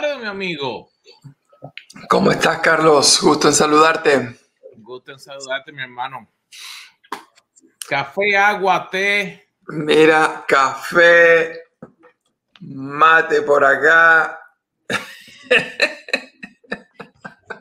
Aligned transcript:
tardes, 0.00 0.18
mi 0.18 0.26
amigo. 0.26 0.90
¿Cómo 2.08 2.30
estás, 2.30 2.60
Carlos? 2.60 3.20
Gusto 3.20 3.48
en 3.48 3.54
saludarte. 3.54 4.38
Gusto 4.76 5.10
en 5.12 5.18
saludarte, 5.18 5.72
mi 5.72 5.82
hermano. 5.82 6.28
Café, 7.88 8.36
agua, 8.36 8.88
té. 8.88 9.48
Mira, 9.66 10.44
café, 10.46 11.62
mate 12.60 13.42
por 13.42 13.64
acá. 13.64 14.38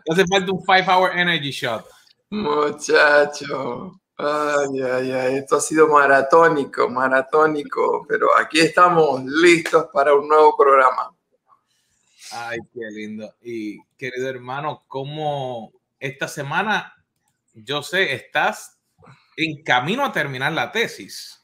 Hace 0.09 0.25
falta 0.29 0.51
un 0.51 0.63
five 0.63 0.85
hour 0.87 1.17
energy 1.17 1.51
shot. 1.51 1.85
Muchacho. 2.29 3.99
Ay, 4.15 4.81
ay, 4.81 5.11
ay. 5.11 5.37
Esto 5.37 5.55
ha 5.57 5.61
sido 5.61 5.87
maratónico, 5.87 6.87
maratónico. 6.87 8.05
Pero 8.07 8.27
aquí 8.37 8.59
estamos 8.59 9.23
listos 9.25 9.87
para 9.91 10.13
un 10.13 10.27
nuevo 10.27 10.55
programa. 10.55 11.16
Ay, 12.31 12.57
qué 12.73 12.81
lindo. 12.91 13.33
Y 13.41 13.79
querido 13.97 14.29
hermano, 14.29 14.83
¿cómo 14.87 15.73
esta 15.99 16.27
semana, 16.27 16.93
yo 17.53 17.81
sé, 17.83 18.13
estás 18.13 18.79
en 19.37 19.63
camino 19.63 20.05
a 20.05 20.11
terminar 20.11 20.51
la 20.53 20.71
tesis? 20.71 21.43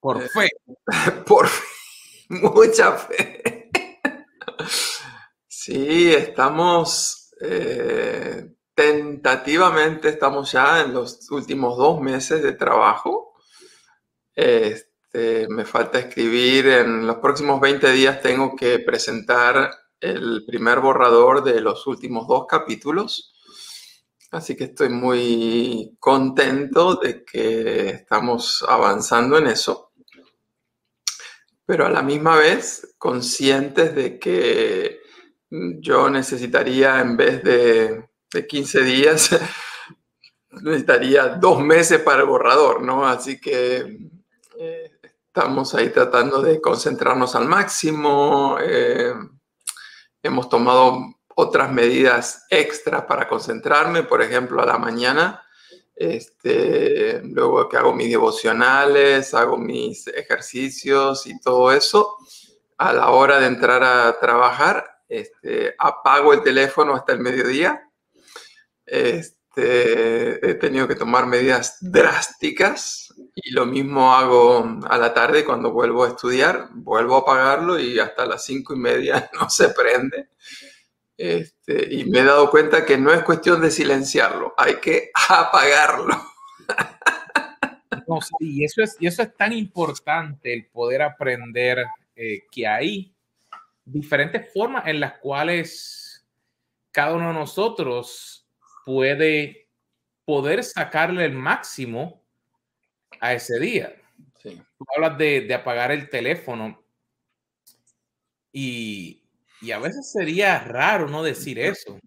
Por 0.00 0.22
Eh, 0.22 0.28
fe. 0.28 0.48
Por 1.26 1.48
fe. 1.48 1.64
Mucha 2.28 2.92
fe. 2.92 3.70
Sí, 5.48 6.12
estamos 6.12 7.30
eh, 7.40 8.48
tentativamente, 8.74 10.08
estamos 10.08 10.50
ya 10.52 10.80
en 10.82 10.94
los 10.94 11.30
últimos 11.30 11.76
dos 11.76 12.00
meses 12.00 12.42
de 12.42 12.52
trabajo. 12.52 13.34
Este, 15.12 15.46
me 15.48 15.66
falta 15.66 15.98
escribir, 15.98 16.68
en 16.68 17.06
los 17.06 17.16
próximos 17.16 17.60
20 17.60 17.92
días 17.92 18.22
tengo 18.22 18.56
que 18.56 18.78
presentar 18.78 19.70
el 20.00 20.44
primer 20.46 20.80
borrador 20.80 21.44
de 21.44 21.60
los 21.60 21.86
últimos 21.86 22.26
dos 22.26 22.46
capítulos. 22.48 23.34
Así 24.30 24.56
que 24.56 24.64
estoy 24.64 24.88
muy 24.88 25.96
contento 26.00 26.94
de 26.94 27.24
que 27.24 27.90
estamos 27.90 28.64
avanzando 28.66 29.36
en 29.36 29.48
eso 29.48 29.90
pero 31.64 31.86
a 31.86 31.90
la 31.90 32.02
misma 32.02 32.36
vez 32.36 32.94
conscientes 32.98 33.94
de 33.94 34.18
que 34.18 35.00
yo 35.48 36.10
necesitaría, 36.10 37.00
en 37.00 37.16
vez 37.16 37.42
de, 37.42 38.04
de 38.30 38.46
15 38.46 38.82
días, 38.82 39.30
necesitaría 40.50 41.28
dos 41.28 41.60
meses 41.60 42.00
para 42.00 42.22
el 42.22 42.28
borrador, 42.28 42.82
¿no? 42.82 43.06
Así 43.06 43.40
que 43.40 44.10
eh, 44.58 44.91
estamos 45.34 45.74
ahí 45.74 45.88
tratando 45.88 46.42
de 46.42 46.60
concentrarnos 46.60 47.34
al 47.34 47.46
máximo. 47.46 48.58
eh, 48.60 49.14
hemos 50.22 50.50
tomado 50.50 50.98
otras 51.34 51.72
medidas 51.72 52.44
extras 52.50 53.06
para 53.06 53.26
concentrarme, 53.26 54.02
por 54.02 54.20
ejemplo, 54.20 54.60
a 54.60 54.66
la 54.66 54.76
mañana. 54.76 55.42
Este, 55.96 57.22
luego 57.24 57.66
que 57.66 57.78
hago 57.78 57.94
mis 57.94 58.10
devocionales, 58.10 59.32
hago 59.32 59.56
mis 59.56 60.06
ejercicios 60.08 61.26
y 61.26 61.40
todo 61.40 61.72
eso, 61.72 62.18
a 62.76 62.92
la 62.92 63.08
hora 63.10 63.40
de 63.40 63.46
entrar 63.46 63.82
a 63.82 64.18
trabajar, 64.20 64.84
este, 65.08 65.74
apago 65.78 66.34
el 66.34 66.42
teléfono 66.42 66.94
hasta 66.94 67.14
el 67.14 67.20
mediodía. 67.20 67.88
Este, 68.84 69.41
he 69.56 70.54
tenido 70.54 70.88
que 70.88 70.94
tomar 70.94 71.26
medidas 71.26 71.78
drásticas 71.80 73.12
y 73.34 73.50
lo 73.52 73.66
mismo 73.66 74.14
hago 74.14 74.78
a 74.88 74.98
la 74.98 75.14
tarde 75.14 75.44
cuando 75.44 75.72
vuelvo 75.72 76.04
a 76.04 76.08
estudiar, 76.08 76.68
vuelvo 76.72 77.16
a 77.16 77.20
apagarlo 77.20 77.78
y 77.78 77.98
hasta 77.98 78.26
las 78.26 78.44
cinco 78.44 78.74
y 78.74 78.78
media 78.78 79.30
no 79.40 79.48
se 79.48 79.70
prende. 79.70 80.28
Este, 81.16 81.94
y 81.94 82.04
me 82.06 82.20
he 82.20 82.24
dado 82.24 82.50
cuenta 82.50 82.84
que 82.84 82.98
no 82.98 83.12
es 83.12 83.22
cuestión 83.22 83.60
de 83.60 83.70
silenciarlo, 83.70 84.54
hay 84.56 84.76
que 84.76 85.10
apagarlo. 85.28 86.20
No, 88.06 88.18
y, 88.40 88.64
eso 88.64 88.82
es, 88.82 88.96
y 88.98 89.06
eso 89.06 89.22
es 89.22 89.36
tan 89.36 89.52
importante, 89.52 90.52
el 90.52 90.66
poder 90.66 91.02
aprender 91.02 91.84
eh, 92.16 92.44
que 92.50 92.66
hay 92.66 93.14
diferentes 93.84 94.52
formas 94.52 94.86
en 94.86 95.00
las 95.00 95.18
cuales 95.18 96.24
cada 96.90 97.14
uno 97.14 97.28
de 97.28 97.34
nosotros 97.34 98.41
puede 98.84 99.68
poder 100.24 100.62
sacarle 100.64 101.24
el 101.24 101.32
máximo 101.32 102.24
a 103.20 103.34
ese 103.34 103.58
día. 103.58 103.94
Sí. 104.42 104.60
Tú 104.78 104.84
hablas 104.94 105.18
de, 105.18 105.42
de 105.42 105.54
apagar 105.54 105.92
el 105.92 106.08
teléfono 106.08 106.82
y, 108.52 109.22
y 109.60 109.70
a 109.70 109.78
veces 109.78 110.10
sería 110.12 110.58
raro 110.60 111.08
no 111.08 111.22
decir 111.22 111.58
eso, 111.58 111.98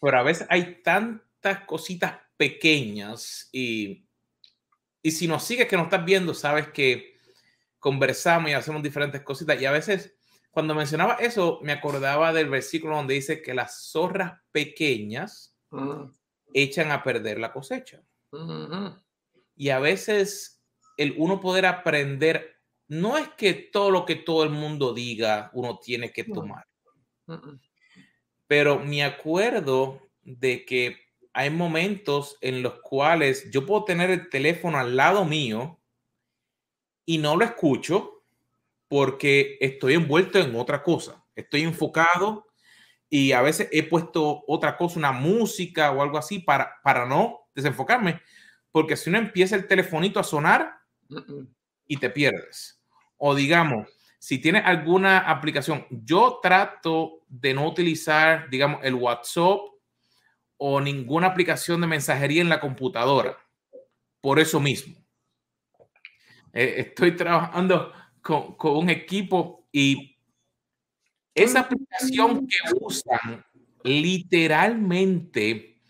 pero 0.00 0.18
a 0.18 0.22
veces 0.22 0.46
hay 0.50 0.82
tantas 0.82 1.60
cositas 1.66 2.18
pequeñas 2.36 3.48
y, 3.52 4.06
y 5.02 5.10
si 5.10 5.28
nos 5.28 5.44
sigues 5.44 5.68
que 5.68 5.76
nos 5.76 5.84
estás 5.84 6.04
viendo, 6.04 6.34
sabes 6.34 6.68
que 6.68 7.16
conversamos 7.78 8.50
y 8.50 8.54
hacemos 8.54 8.82
diferentes 8.82 9.20
cositas 9.20 9.60
y 9.60 9.66
a 9.66 9.72
veces 9.72 10.13
cuando 10.54 10.74
mencionaba 10.74 11.14
eso 11.14 11.58
me 11.62 11.72
acordaba 11.72 12.32
del 12.32 12.48
versículo 12.48 12.96
donde 12.96 13.14
dice 13.14 13.42
que 13.42 13.52
las 13.52 13.90
zorras 13.90 14.40
pequeñas 14.52 15.54
Mm, 15.74 16.12
echan 16.52 16.92
a 16.92 17.02
perder 17.02 17.38
la 17.38 17.52
cosecha. 17.52 18.02
mhm, 18.32 19.02
Y 19.56 19.70
a 19.70 19.78
veces 19.80 20.62
el 20.96 21.14
uno 21.18 21.40
poder 21.40 21.66
aprender, 21.66 22.60
no 22.88 23.18
es 23.18 23.28
que 23.30 23.54
todo 23.54 23.90
lo 23.90 24.04
que 24.04 24.16
todo 24.16 24.44
el 24.44 24.50
mundo 24.50 24.94
diga 24.94 25.50
uno 25.52 25.78
tiene 25.78 26.12
que 26.12 26.24
tomar, 26.24 26.64
mhm. 27.26 27.60
pero 28.46 28.78
me 28.78 29.02
acuerdo 29.02 30.00
de 30.22 30.64
que 30.64 30.96
hay 31.32 31.50
momentos 31.50 32.38
en 32.40 32.62
los 32.62 32.74
cuales 32.80 33.50
yo 33.50 33.66
puedo 33.66 33.84
tener 33.84 34.10
el 34.10 34.28
teléfono 34.28 34.78
al 34.78 34.96
lado 34.96 35.24
mío 35.24 35.80
y 37.04 37.18
no 37.18 37.36
lo 37.36 37.44
escucho 37.44 38.13
porque 38.94 39.58
estoy 39.60 39.94
envuelto 39.94 40.38
en 40.38 40.54
otra 40.54 40.80
cosa. 40.80 41.20
Estoy 41.34 41.62
enfocado 41.62 42.46
y 43.10 43.32
a 43.32 43.42
veces 43.42 43.68
he 43.72 43.82
puesto 43.82 44.44
otra 44.46 44.76
cosa, 44.76 45.00
una 45.00 45.10
música 45.10 45.90
o 45.90 46.00
algo 46.00 46.16
así 46.16 46.38
para, 46.38 46.76
para 46.84 47.04
no 47.04 47.40
desenfocarme, 47.56 48.20
porque 48.70 48.96
si 48.96 49.10
uno 49.10 49.18
empieza 49.18 49.56
el 49.56 49.66
telefonito 49.66 50.20
a 50.20 50.22
sonar 50.22 50.76
y 51.88 51.96
te 51.96 52.08
pierdes. 52.08 52.84
O 53.16 53.34
digamos, 53.34 53.88
si 54.20 54.38
tienes 54.38 54.64
alguna 54.64 55.28
aplicación, 55.28 55.88
yo 55.90 56.38
trato 56.40 57.24
de 57.26 57.52
no 57.52 57.66
utilizar, 57.66 58.48
digamos, 58.48 58.78
el 58.84 58.94
WhatsApp 58.94 59.58
o 60.56 60.80
ninguna 60.80 61.26
aplicación 61.26 61.80
de 61.80 61.88
mensajería 61.88 62.42
en 62.42 62.48
la 62.48 62.60
computadora. 62.60 63.36
Por 64.20 64.38
eso 64.38 64.60
mismo. 64.60 64.94
Eh, 66.52 66.74
estoy 66.78 67.16
trabajando 67.16 67.92
con, 68.24 68.56
con 68.56 68.76
un 68.78 68.90
equipo 68.90 69.68
y 69.70 70.16
esa 71.34 71.60
aplicación 71.60 72.46
que 72.46 72.56
usan 72.80 73.44
literalmente 73.82 75.80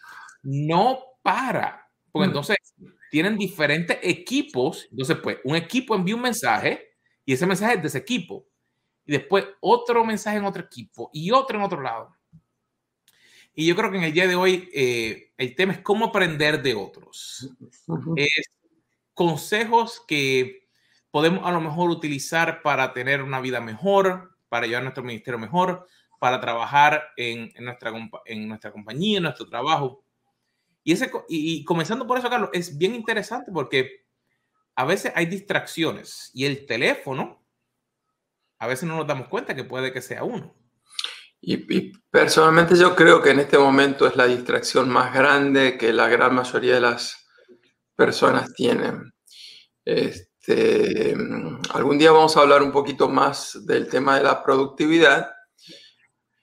no 0.43 0.99
para. 1.23 1.89
Porque 2.11 2.27
Mm. 2.29 2.31
entonces 2.31 2.57
tienen 3.11 3.39
diferentes 3.39 3.99
equipos. 4.03 4.89
Entonces, 4.91 5.19
pues, 5.23 5.39
un 5.45 5.57
equipo 5.57 5.95
envía 5.95 6.17
un 6.17 6.23
mensaje 6.23 6.97
y 7.25 7.33
ese 7.35 7.47
mensaje 7.47 7.75
es 7.75 7.83
de 7.83 7.89
ese 7.89 7.99
equipo. 7.99 8.47
Y 9.07 9.13
después 9.13 9.47
otro 9.61 10.05
mensaje 10.05 10.39
en 10.39 10.45
otro 10.45 10.63
equipo 10.65 11.11
y 11.13 11.31
otro 11.31 11.59
en 11.59 11.65
otro 11.65 11.81
lado. 11.83 12.15
Y 13.55 13.67
yo 13.67 13.77
creo 13.77 13.91
que 13.91 13.99
en 13.99 14.05
el 14.05 14.13
día 14.13 14.27
de 14.27 14.35
hoy 14.35 14.69
eh, 14.75 15.33
el 15.37 15.55
tema 15.55 15.75
es 15.75 15.81
cómo 15.81 16.07
aprender 16.07 16.63
de 16.63 16.75
otros. 16.75 17.51
Ujú. 17.87 18.15
Es 18.17 18.47
consejos 19.15 20.03
que 20.09 20.64
podemos 21.15 21.47
a 21.47 21.53
lo 21.53 21.61
mejor 21.61 21.91
utilizar 21.91 22.61
para 22.61 22.93
tener 22.93 23.23
una 23.23 23.41
vida 23.41 23.61
mejor, 23.61 24.37
para 24.49 24.67
llevar 24.67 24.83
nuestro 24.83 25.05
ministerio 25.05 25.39
mejor, 25.39 25.87
para 26.19 26.41
trabajar 26.41 27.05
en, 27.17 27.53
en 27.55 27.67
nuestra, 27.67 27.93
en 28.25 28.49
nuestra 28.49 28.73
compañía, 28.73 29.19
en 29.19 29.23
nuestro 29.23 29.49
trabajo. 29.49 30.05
Y, 30.83 30.91
ese, 30.91 31.13
y, 31.29 31.61
y 31.61 31.65
comenzando 31.65 32.05
por 32.05 32.19
eso, 32.19 32.29
Carlos, 32.29 32.51
es 32.53 32.77
bien 32.77 32.97
interesante 32.97 33.53
porque 33.53 34.07
a 34.75 34.85
veces 34.85 35.13
hay 35.15 35.27
distracciones 35.27 36.33
y 36.35 36.47
el 36.47 36.67
teléfono, 36.67 37.47
a 38.59 38.67
veces 38.67 38.89
no 38.89 38.97
nos 38.97 39.07
damos 39.07 39.29
cuenta 39.29 39.55
que 39.55 39.63
puede 39.63 39.93
que 39.93 40.03
sea 40.03 40.25
uno. 40.25 40.57
Y, 41.41 41.73
y 41.73 41.93
personalmente 42.11 42.75
yo 42.77 42.97
creo 42.97 43.23
que 43.23 43.31
en 43.31 43.39
este 43.39 43.57
momento 43.57 44.09
es 44.09 44.17
la 44.17 44.27
distracción 44.27 44.89
más 44.89 45.15
grande 45.15 45.79
que 45.79 45.93
la 45.93 46.09
gran 46.09 46.35
mayoría 46.35 46.75
de 46.75 46.81
las 46.81 47.25
personas 47.95 48.53
tienen. 48.53 49.15
Este, 50.47 51.17
algún 51.73 51.97
día 51.97 52.13
vamos 52.13 52.37
a 52.37 52.41
hablar 52.41 52.63
un 52.63 52.71
poquito 52.71 53.09
más 53.09 53.65
del 53.65 53.89
tema 53.89 54.19
de 54.19 54.25
la 54.25 54.43
productividad, 54.43 55.31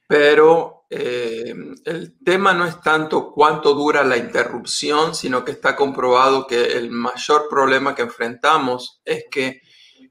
pero 0.08 0.86
eh, 0.90 1.54
el 1.84 2.18
tema 2.24 2.52
no 2.52 2.66
es 2.66 2.80
tanto 2.80 3.30
cuánto 3.32 3.74
dura 3.74 4.02
la 4.02 4.16
interrupción, 4.16 5.14
sino 5.14 5.44
que 5.44 5.52
está 5.52 5.76
comprobado 5.76 6.48
que 6.48 6.76
el 6.76 6.90
mayor 6.90 7.46
problema 7.48 7.94
que 7.94 8.02
enfrentamos 8.02 9.00
es 9.04 9.26
que 9.30 9.60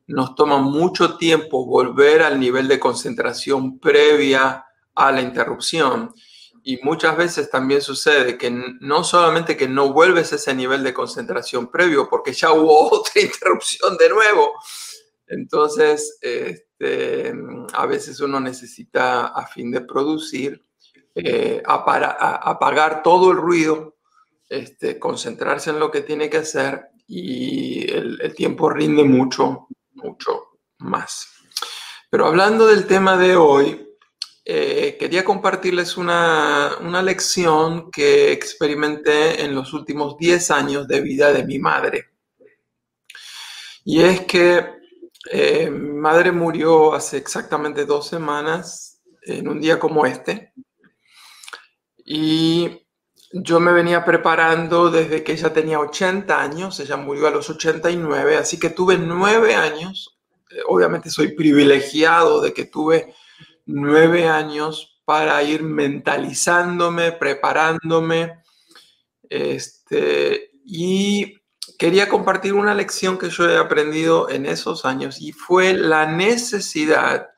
nos 0.07 0.35
toma 0.35 0.59
mucho 0.59 1.17
tiempo 1.17 1.65
volver 1.65 2.21
al 2.21 2.39
nivel 2.39 2.69
de 2.69 2.79
concentración 2.79 3.77
previa 3.77 4.65
a 4.95 5.11
la 5.11 5.21
interrupción. 5.21 6.13
Y 6.63 6.77
muchas 6.83 7.17
veces 7.17 7.49
también 7.49 7.81
sucede 7.81 8.37
que 8.37 8.51
no 8.51 9.03
solamente 9.03 9.57
que 9.57 9.67
no 9.67 9.91
vuelves 9.93 10.31
a 10.31 10.35
ese 10.35 10.53
nivel 10.53 10.83
de 10.83 10.93
concentración 10.93 11.71
previo, 11.71 12.07
porque 12.09 12.33
ya 12.33 12.51
hubo 12.51 12.91
otra 12.99 13.21
interrupción 13.21 13.97
de 13.97 14.09
nuevo. 14.09 14.53
Entonces, 15.27 16.17
este, 16.21 17.33
a 17.73 17.85
veces 17.85 18.19
uno 18.19 18.39
necesita, 18.39 19.27
a 19.27 19.47
fin 19.47 19.71
de 19.71 19.81
producir, 19.81 20.61
eh, 21.15 21.61
apagar 21.65 23.01
todo 23.01 23.31
el 23.31 23.37
ruido, 23.37 23.95
este, 24.49 24.99
concentrarse 24.99 25.69
en 25.69 25.79
lo 25.79 25.89
que 25.89 26.01
tiene 26.01 26.29
que 26.29 26.37
hacer 26.37 26.89
y 27.07 27.89
el 27.91 28.33
tiempo 28.35 28.69
rinde 28.69 29.03
mucho, 29.03 29.67
mucho 29.93 30.59
más. 30.79 31.27
Pero 32.09 32.25
hablando 32.25 32.67
del 32.67 32.87
tema 32.87 33.15
de 33.15 33.37
hoy, 33.37 33.90
eh, 34.43 34.97
quería 34.99 35.23
compartirles 35.23 35.97
una, 35.97 36.77
lección 37.03 37.91
que 37.91 38.31
experimenté 38.31 39.43
en 39.43 39.53
los 39.53 39.73
últimos 39.73 40.17
10 40.17 40.51
años 40.51 40.87
de 40.87 41.01
vida 41.01 41.31
de 41.31 41.45
mi 41.45 41.59
madre. 41.59 42.09
Y 43.83 44.01
es 44.01 44.21
que 44.21 44.65
eh, 45.31 45.69
mi 45.69 45.93
madre 45.93 46.31
murió 46.31 46.93
hace 46.93 47.17
exactamente 47.17 47.85
dos 47.85 48.07
semanas, 48.07 49.01
en 49.23 49.47
un 49.47 49.61
día 49.61 49.79
como 49.79 50.05
este. 50.05 50.53
Y 52.05 52.81
yo 53.33 53.59
me 53.59 53.71
venía 53.71 54.03
preparando 54.03 54.89
desde 54.89 55.23
que 55.23 55.33
ella 55.33 55.53
tenía 55.53 55.79
80 55.79 56.41
años, 56.41 56.79
ella 56.79 56.97
murió 56.97 57.27
a 57.27 57.31
los 57.31 57.49
89, 57.49 58.37
así 58.37 58.59
que 58.59 58.69
tuve 58.71 58.97
nueve 58.97 59.55
años. 59.55 60.19
Eh, 60.49 60.61
obviamente 60.67 61.09
soy 61.09 61.29
privilegiado 61.29 62.41
de 62.41 62.53
que 62.53 62.65
tuve 62.65 63.13
nueve 63.71 64.27
años 64.27 65.01
para 65.05 65.41
ir 65.43 65.63
mentalizándome, 65.63 67.11
preparándome. 67.11 68.43
Este, 69.29 70.51
y 70.65 71.37
quería 71.77 72.07
compartir 72.07 72.53
una 72.53 72.73
lección 72.73 73.17
que 73.17 73.29
yo 73.29 73.49
he 73.49 73.57
aprendido 73.57 74.29
en 74.29 74.45
esos 74.45 74.85
años 74.85 75.21
y 75.21 75.31
fue 75.31 75.73
la 75.73 76.05
necesidad 76.05 77.29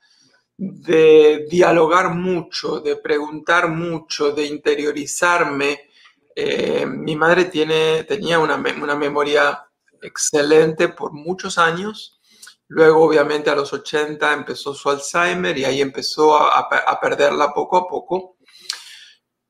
de 0.58 1.48
dialogar 1.50 2.14
mucho, 2.14 2.80
de 2.80 2.96
preguntar 2.96 3.70
mucho, 3.70 4.32
de 4.32 4.46
interiorizarme. 4.46 5.90
Eh, 6.36 6.86
mi 6.86 7.16
madre 7.16 7.46
tiene, 7.46 8.04
tenía 8.04 8.40
una, 8.40 8.56
una 8.56 8.96
memoria 8.96 9.66
excelente 10.02 10.90
por 10.90 11.14
muchos 11.14 11.58
años 11.58 12.20
Luego, 12.74 13.04
obviamente, 13.04 13.52
a 13.52 13.56
los 13.56 13.72
80 13.72 14.34
empezó 14.34 14.74
su 14.74 14.90
Alzheimer 14.90 15.56
y 15.56 15.64
ahí 15.64 15.80
empezó 15.80 16.36
a, 16.36 17.00
perderla 17.00 17.54
poco 17.54 17.78
a 17.78 17.88
poco. 17.88 18.38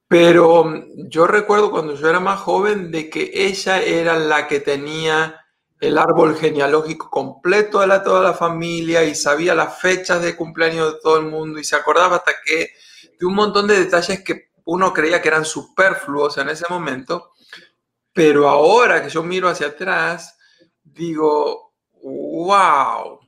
Pero 0.09 0.65
mm, 0.65 1.07
yo 1.07 1.25
recuerdo 1.25 1.71
cuando 1.71 1.95
yo 1.95 2.09
era 2.09 2.19
más 2.19 2.41
joven 2.41 2.91
de 2.91 3.09
que 3.09 3.31
ella 3.33 3.81
era 3.81 4.19
la 4.19 4.45
que 4.45 4.59
tenía 4.59 5.39
el 5.79 5.97
árbol 5.97 6.35
genealógico 6.35 7.09
completo 7.09 7.79
de 7.79 7.87
la, 7.87 8.03
toda 8.03 8.21
la 8.21 8.33
familia 8.33 9.05
y 9.05 9.15
sabía 9.15 9.55
las 9.55 9.79
fechas 9.79 10.21
de 10.21 10.35
cumpleaños 10.35 10.93
de 10.93 10.99
todo 11.01 11.17
el 11.17 11.27
mundo 11.27 11.59
y 11.59 11.63
se 11.63 11.77
acordaba 11.77 12.17
hasta 12.17 12.33
que 12.45 12.71
de 13.17 13.25
un 13.25 13.35
montón 13.35 13.67
de 13.67 13.79
detalles 13.79 14.21
que 14.21 14.49
uno 14.65 14.91
creía 14.91 15.21
que 15.21 15.29
eran 15.29 15.45
superfluos 15.45 16.37
en 16.39 16.49
ese 16.49 16.65
momento. 16.69 17.31
Pero 18.11 18.49
ahora 18.49 19.01
que 19.01 19.09
yo 19.09 19.23
miro 19.23 19.47
hacia 19.47 19.67
atrás, 19.67 20.37
digo, 20.83 21.72
wow, 22.03 23.19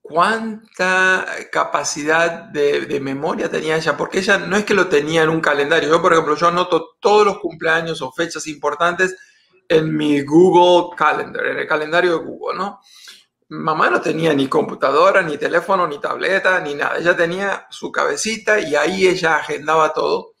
cuánta 0.00 1.26
capacidad 1.52 2.44
de, 2.44 3.00
memoria 3.00 3.50
tenía 3.50 3.76
ella, 3.76 3.96
porque 3.96 4.18
ella 4.18 4.38
no 4.38 4.56
es 4.56 4.64
que 4.64 4.74
lo 4.74 4.88
tenía 4.88 5.22
en 5.22 5.28
un 5.28 5.40
calendario. 5.40 5.90
Yo, 5.90 6.00
por 6.00 6.12
ejemplo, 6.12 6.36
yo 6.36 6.48
anoto 6.48 6.96
todos 7.00 7.26
los 7.26 7.38
cumpleaños 7.38 8.00
o 8.02 8.12
fechas 8.12 8.46
importantes 8.46 9.16
en 9.68 9.96
mi 9.96 10.22
Google 10.22 10.96
Calendar, 10.96 11.46
en 11.46 11.58
el 11.58 11.66
calendario 11.66 12.18
de 12.18 12.24
Google, 12.24 12.58
¿no? 12.58 12.80
Mamá 13.48 13.90
no 13.90 14.00
tenía 14.00 14.32
ni 14.32 14.48
computadora, 14.48 15.22
ni 15.22 15.38
teléfono, 15.38 15.86
ni 15.86 16.00
tableta, 16.00 16.60
ni 16.60 16.74
nada. 16.74 16.98
Ella 16.98 17.16
tenía 17.16 17.66
su 17.70 17.92
cabecita 17.92 18.58
y 18.58 18.74
ahí 18.74 19.06
ella 19.06 19.36
agendaba 19.36 19.92
todo. 19.92 20.32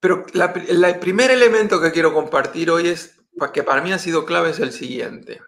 Pero 0.00 0.24
el 0.32 0.98
primer 1.00 1.32
elemento 1.32 1.80
que 1.80 1.90
quiero 1.90 2.14
compartir 2.14 2.70
hoy 2.70 2.88
es 2.88 3.17
que 3.52 3.62
para 3.62 3.80
mí 3.80 3.92
ha 3.92 3.98
sido 3.98 4.24
clave 4.24 4.50
es 4.50 4.58
el 4.58 4.72
siguiente. 4.72 5.40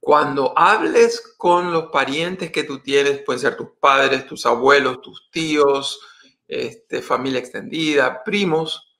Cuando 0.00 0.56
hables 0.56 1.34
con 1.36 1.72
los 1.72 1.86
parientes 1.86 2.52
que 2.52 2.64
tú 2.64 2.78
tienes, 2.78 3.22
pueden 3.22 3.40
ser 3.40 3.56
tus 3.56 3.70
padres, 3.80 4.26
tus 4.26 4.46
abuelos, 4.46 5.00
tus 5.00 5.30
tíos, 5.30 6.00
este, 6.46 7.02
familia 7.02 7.40
extendida, 7.40 8.22
primos, 8.22 8.96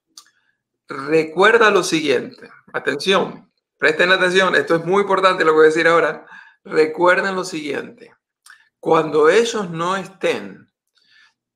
recuerda 0.89 1.71
lo 1.71 1.85
siguiente. 1.85 2.51
Atención, 2.73 3.51
presten 3.79 4.11
atención, 4.11 4.55
esto 4.57 4.77
es 4.77 4.85
muy 4.85 5.03
importante 5.03 5.45
lo 5.45 5.53
que 5.53 5.57
voy 5.57 5.65
a 5.67 5.69
decir 5.69 5.87
ahora. 5.87 6.27
Recuerden 6.65 7.37
lo 7.37 7.45
siguiente. 7.45 8.13
Cuando 8.81 9.29
ellos 9.29 9.71
no 9.71 9.97
estén, 9.97 10.66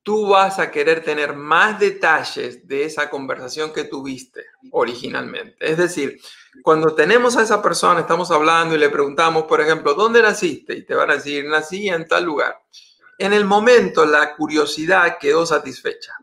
tú 0.02 0.28
vas 0.28 0.58
a 0.58 0.70
querer 0.70 1.04
tener 1.04 1.34
más 1.34 1.78
detalles 1.78 2.66
de 2.66 2.84
esa 2.84 3.10
conversación 3.10 3.72
que 3.72 3.84
tuviste 3.84 4.44
originalmente. 4.72 5.56
Es 5.60 5.76
decir, 5.76 6.20
cuando 6.62 6.94
tenemos 6.94 7.36
a 7.36 7.42
esa 7.42 7.62
persona, 7.62 8.00
estamos 8.00 8.30
hablando 8.30 8.74
y 8.74 8.78
le 8.78 8.88
preguntamos, 8.88 9.44
por 9.44 9.60
ejemplo, 9.60 9.94
¿dónde 9.94 10.22
naciste? 10.22 10.74
Y 10.74 10.84
te 10.84 10.94
van 10.94 11.10
a 11.10 11.14
decir, 11.14 11.44
nací 11.46 11.88
en 11.88 12.08
tal 12.08 12.24
lugar. 12.24 12.60
En 13.18 13.32
el 13.32 13.44
momento 13.44 14.06
la 14.06 14.34
curiosidad 14.34 15.18
quedó 15.18 15.44
satisfecha. 15.44 16.14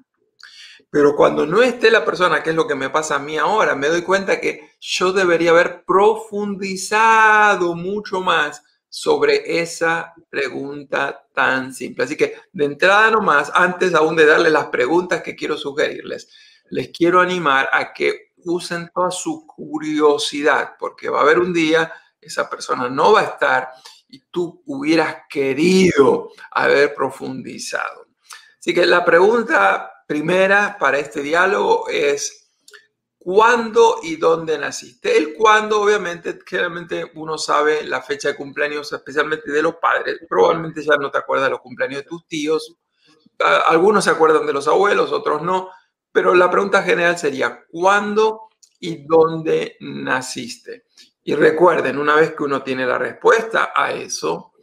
Pero 0.90 1.16
cuando 1.16 1.46
no 1.46 1.62
esté 1.62 1.92
la 1.92 2.06
persona, 2.06 2.42
que 2.42 2.52
es 2.52 2.56
lo 2.56 2.66
que 2.66 2.76
me 2.76 2.90
pasa 2.90 3.16
a 3.16 3.20
mí 3.20 3.38
ahora, 3.38 3.76
me 3.76 3.90
doy 3.90 4.02
cuenta 4.02 4.40
que 4.40 4.72
yo 4.80 5.12
debería 5.12 5.52
haber 5.52 5.84
profundizado 5.86 7.76
mucho 7.76 8.22
más 8.22 8.64
sobre 9.00 9.60
esa 9.62 10.16
pregunta 10.28 11.28
tan 11.32 11.72
simple. 11.72 12.06
Así 12.06 12.18
que 12.18 12.34
de 12.52 12.66
entrada 12.66 13.12
nomás, 13.12 13.52
antes 13.54 13.94
aún 13.94 14.16
de 14.16 14.26
darle 14.26 14.50
las 14.50 14.70
preguntas 14.70 15.22
que 15.22 15.36
quiero 15.36 15.56
sugerirles, 15.56 16.28
les 16.72 16.90
quiero 16.90 17.22
animar 17.22 17.70
a 17.72 17.94
que 17.94 18.32
usen 18.38 18.90
toda 18.92 19.12
su 19.12 19.46
curiosidad, 19.46 20.72
porque 20.80 21.10
va 21.10 21.20
a 21.20 21.22
haber 21.22 21.38
un 21.38 21.54
día, 21.54 21.94
esa 22.20 22.50
persona 22.50 22.90
no 22.90 23.14
va 23.14 23.20
a 23.20 23.26
estar 23.26 23.70
y 24.10 24.20
tú 24.32 24.64
hubieras 24.66 25.18
querido 25.30 26.32
haber 26.50 26.96
profundizado. 26.96 28.08
Así 28.60 28.74
que 28.74 28.84
la 28.88 29.06
pregunta 29.06 29.92
primera 30.08 30.76
para 30.80 30.98
este 30.98 31.22
diálogo 31.22 31.88
es, 31.88 32.47
cuándo 33.28 33.98
y 34.04 34.16
dónde 34.16 34.58
naciste. 34.58 35.18
El 35.18 35.34
cuándo, 35.34 35.82
obviamente, 35.82 36.40
claramente 36.40 37.12
uno 37.16 37.38
sabe 37.38 37.84
la 37.84 38.02
fecha 38.02 38.30
de 38.30 38.38
cumpleaños, 38.38 38.94
especialmente 38.94 39.52
de 39.52 39.62
los 39.62 39.76
padres. 39.76 40.22
Probablemente 40.30 40.82
ya 40.82 40.96
no 40.96 41.12
te 41.12 41.18
acuerdas 41.18 41.48
de 41.48 41.52
los 41.52 41.60
cumpleaños 41.60 42.04
de 42.04 42.08
tus 42.08 42.26
tíos. 42.26 42.78
Algunos 43.68 44.06
se 44.06 44.12
acuerdan 44.12 44.46
de 44.46 44.54
los 44.54 44.70
abuelos, 44.70 45.12
otros 45.12 45.42
no. 45.42 45.72
Pero 46.10 46.34
la 46.36 46.50
pregunta 46.50 46.82
general 46.84 47.18
sería, 47.18 47.66
¿cuándo 47.70 48.48
y 48.80 49.06
dónde 49.06 49.76
naciste? 49.82 50.86
Y 51.22 51.36
recuerden, 51.36 51.98
una 51.98 52.16
vez 52.16 52.34
que 52.34 52.44
uno 52.44 52.64
tiene 52.64 52.86
la 52.86 52.98
respuesta 52.98 53.74
a 53.76 53.92
eso, 53.92 54.54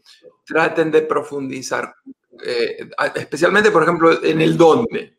traten 0.46 0.90
de 0.90 1.02
profundizar, 1.02 1.96
eh, 2.42 2.88
especialmente, 3.14 3.70
por 3.70 3.82
ejemplo, 3.82 4.24
en 4.24 4.40
el 4.40 4.56
dónde. 4.56 5.18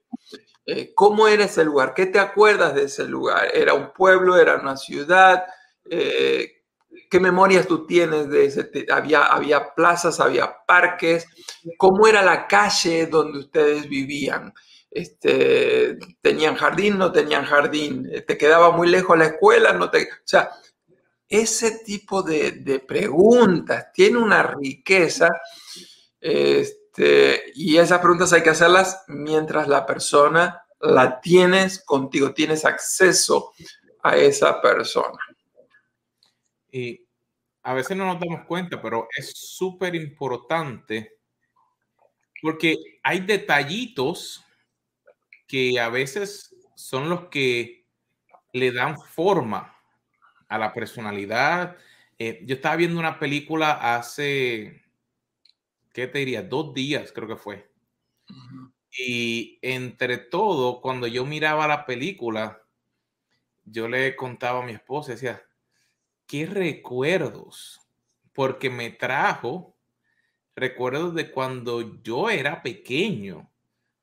Eh, 0.65 0.93
¿Cómo 0.95 1.27
era 1.27 1.45
ese 1.45 1.63
lugar? 1.63 1.93
¿Qué 1.93 2.07
te 2.07 2.19
acuerdas 2.19 2.74
de 2.74 2.84
ese 2.84 3.05
lugar? 3.05 3.50
¿Era 3.53 3.74
un 3.74 3.93
pueblo? 3.93 4.38
¿Era 4.38 4.55
una 4.55 4.75
ciudad? 4.77 5.45
Eh, 5.89 6.63
¿Qué 7.10 7.19
memorias 7.19 7.67
tú 7.67 7.86
tienes 7.86 8.29
de 8.29 8.45
ese? 8.45 8.69
Había, 8.91 9.25
había 9.25 9.74
plazas, 9.75 10.19
había 10.19 10.55
parques. 10.65 11.27
¿Cómo 11.77 12.07
era 12.07 12.24
la 12.24 12.48
calle 12.48 13.05
donde 13.05 13.39
ustedes 13.39 13.88
vivían? 13.88 14.53
Este, 14.89 15.98
¿Tenían 16.22 16.55
jardín? 16.55 16.98
¿No 16.98 17.12
tenían 17.12 17.45
jardín? 17.45 18.10
¿Te 18.25 18.38
quedaba 18.38 18.72
muy 18.72 18.88
lejos 18.88 19.17
la 19.17 19.25
escuela? 19.25 19.74
¿No 19.74 19.91
te... 19.91 20.03
O 20.03 20.24
sea, 20.24 20.50
ese 21.27 21.79
tipo 21.84 22.24
de, 22.24 22.84
preguntas 22.88 23.91
tiene 23.93 24.17
una 24.17 24.41
riqueza. 24.43 25.29
Este, 26.19 26.85
este, 26.96 27.52
y 27.56 27.75
esas 27.78 28.00
preguntas 28.00 28.32
hay 28.32 28.42
que 28.42 28.52
hacerlas 28.52 29.04
mientras 29.08 29.68
la 29.68 29.86
persona 29.86 30.64
la 30.80 31.20
tienes 31.20 31.84
contigo, 31.84 32.34
tienes 32.34 32.64
acceso 32.64 33.52
a 34.02 34.16
esa 34.16 34.62
persona. 34.62 35.20
Y 36.72 37.06
a 37.64 37.74
veces 37.74 37.98
no 37.98 38.06
nos 38.06 38.20
damos 38.20 38.46
cuenta, 38.48 38.82
pero 38.82 39.10
es 39.18 39.34
súper 39.36 39.96
importante 39.96 41.18
porque 42.42 42.78
hay 43.04 43.22
detallitos 43.22 44.46
que 45.48 45.80
a 45.80 45.90
veces 45.90 46.56
son 46.75 47.10
los 47.10 47.28
que 47.30 47.88
le 48.54 48.72
dan 48.72 48.98
forma 48.98 49.75
a 50.48 50.58
la 50.58 50.74
personalidad 50.74 51.75
Eh, 52.18 52.40
yo 52.46 52.56
estaba 52.56 52.78
viendo 52.78 52.98
una 52.98 53.20
película 53.20 53.98
hace, 53.98 54.85
¿qué 55.96 56.08
te 56.08 56.20
diría? 56.20 56.44
Dos 56.44 56.74
días 56.74 57.14
creo 57.14 57.30
que 57.30 57.38
fue. 57.38 57.72
Y 58.92 59.58
entre 59.62 60.18
todo, 60.18 60.82
cuando 60.82 61.08
yo 61.08 61.25
miraba 61.25 61.70
la 61.70 61.86
película, 61.86 62.62
yo 63.64 63.88
le 63.88 64.14
contaba 64.18 64.62
a 64.62 64.66
mi 64.66 64.74
esposa, 64.74 65.14
decía, 65.14 65.42
qué 66.28 66.48
recuerdos, 66.48 67.80
porque 68.34 68.70
me 68.70 68.92
trajo 68.92 69.78
recuerdos 70.54 71.16
de 71.16 71.32
cuando 71.32 72.02
yo 72.04 72.30
era 72.30 72.62
pequeño, 72.62 73.50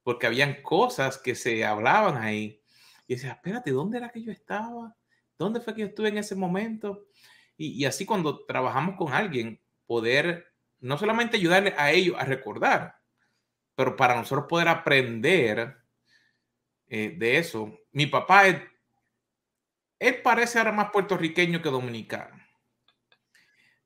porque 0.03 0.27
habían 0.27 0.63
cosas 0.63 1.19
que 1.19 1.35
se 1.35 1.63
hablaban 1.63 2.17
ahí. 2.17 2.63
Y 3.07 3.17
decía, 3.17 3.33
espérate, 3.33 3.71
¿dónde 3.71 3.99
era 3.99 4.09
que 4.09 4.23
yo 4.23 4.33
estaba? 4.33 4.97
¿Dónde 5.37 5.61
fue 5.61 5.75
que 5.75 5.83
yo 5.83 5.87
estuve 5.89 6.09
en 6.09 6.19
ese 6.19 6.37
momento? 6.37 7.05
Y, 7.59 7.85
así 7.85 8.07
cuando 8.07 8.47
trabajamos 8.47 8.97
con 8.97 9.13
alguien, 9.13 9.61
poder 9.87 10.51
no 10.83 10.99
solamente 10.99 11.37
ayudarle 11.37 11.75
a 11.79 11.93
ellos 11.93 12.17
a 12.19 12.25
recordar, 12.25 12.97
pero 13.75 13.97
para 13.97 14.17
nosotros 14.17 14.47
poder 14.49 14.69
aprender 14.69 15.79
eh, 16.89 17.15
de 17.17 17.39
eso. 17.39 17.79
Mi 17.93 18.07
papá, 18.07 18.49
es, 18.49 18.61
él 19.99 20.21
parece 20.23 20.59
ahora 20.59 20.73
más 20.73 20.91
puertorriqueño 20.91 21.62
que 21.62 21.71
dominicano, 21.71 22.37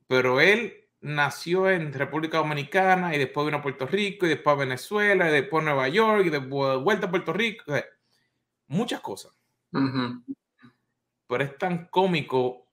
pero 0.09 0.41
él 0.41 0.89
nació 1.01 1.71
en 1.71 1.93
República 1.93 2.39
Dominicana 2.39 3.15
y 3.15 3.19
después 3.19 3.47
vino 3.47 3.59
a 3.59 3.63
Puerto 3.63 3.87
Rico 3.87 4.27
y 4.27 4.31
después 4.31 4.55
a 4.55 4.61
Venezuela 4.61 5.29
y 5.29 5.33
después 5.33 5.63
a 5.63 5.67
Nueva 5.67 5.89
York 5.89 6.25
y 6.27 6.31
después 6.31 6.79
vuelta 6.83 7.07
a 7.07 7.11
Puerto 7.11 7.33
Rico. 7.33 7.65
muchas 8.69 9.01
cosas. 9.01 9.39
Pero 11.29 11.45
es 11.45 11.59
tan 11.59 11.87
cómico 11.89 12.66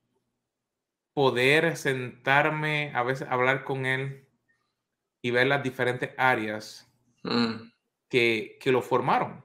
poder 1.14 1.76
sentarme, 1.76 2.92
a 2.94 3.02
veces 3.04 3.28
hablar 3.30 3.64
con 3.64 3.86
él 3.86 4.28
y 5.22 5.30
ver 5.30 5.46
las 5.46 5.62
diferentes 5.62 6.10
áreas 6.18 6.86
mm. 7.22 7.70
que, 8.10 8.58
lo 8.66 8.82
formaron. 8.82 9.42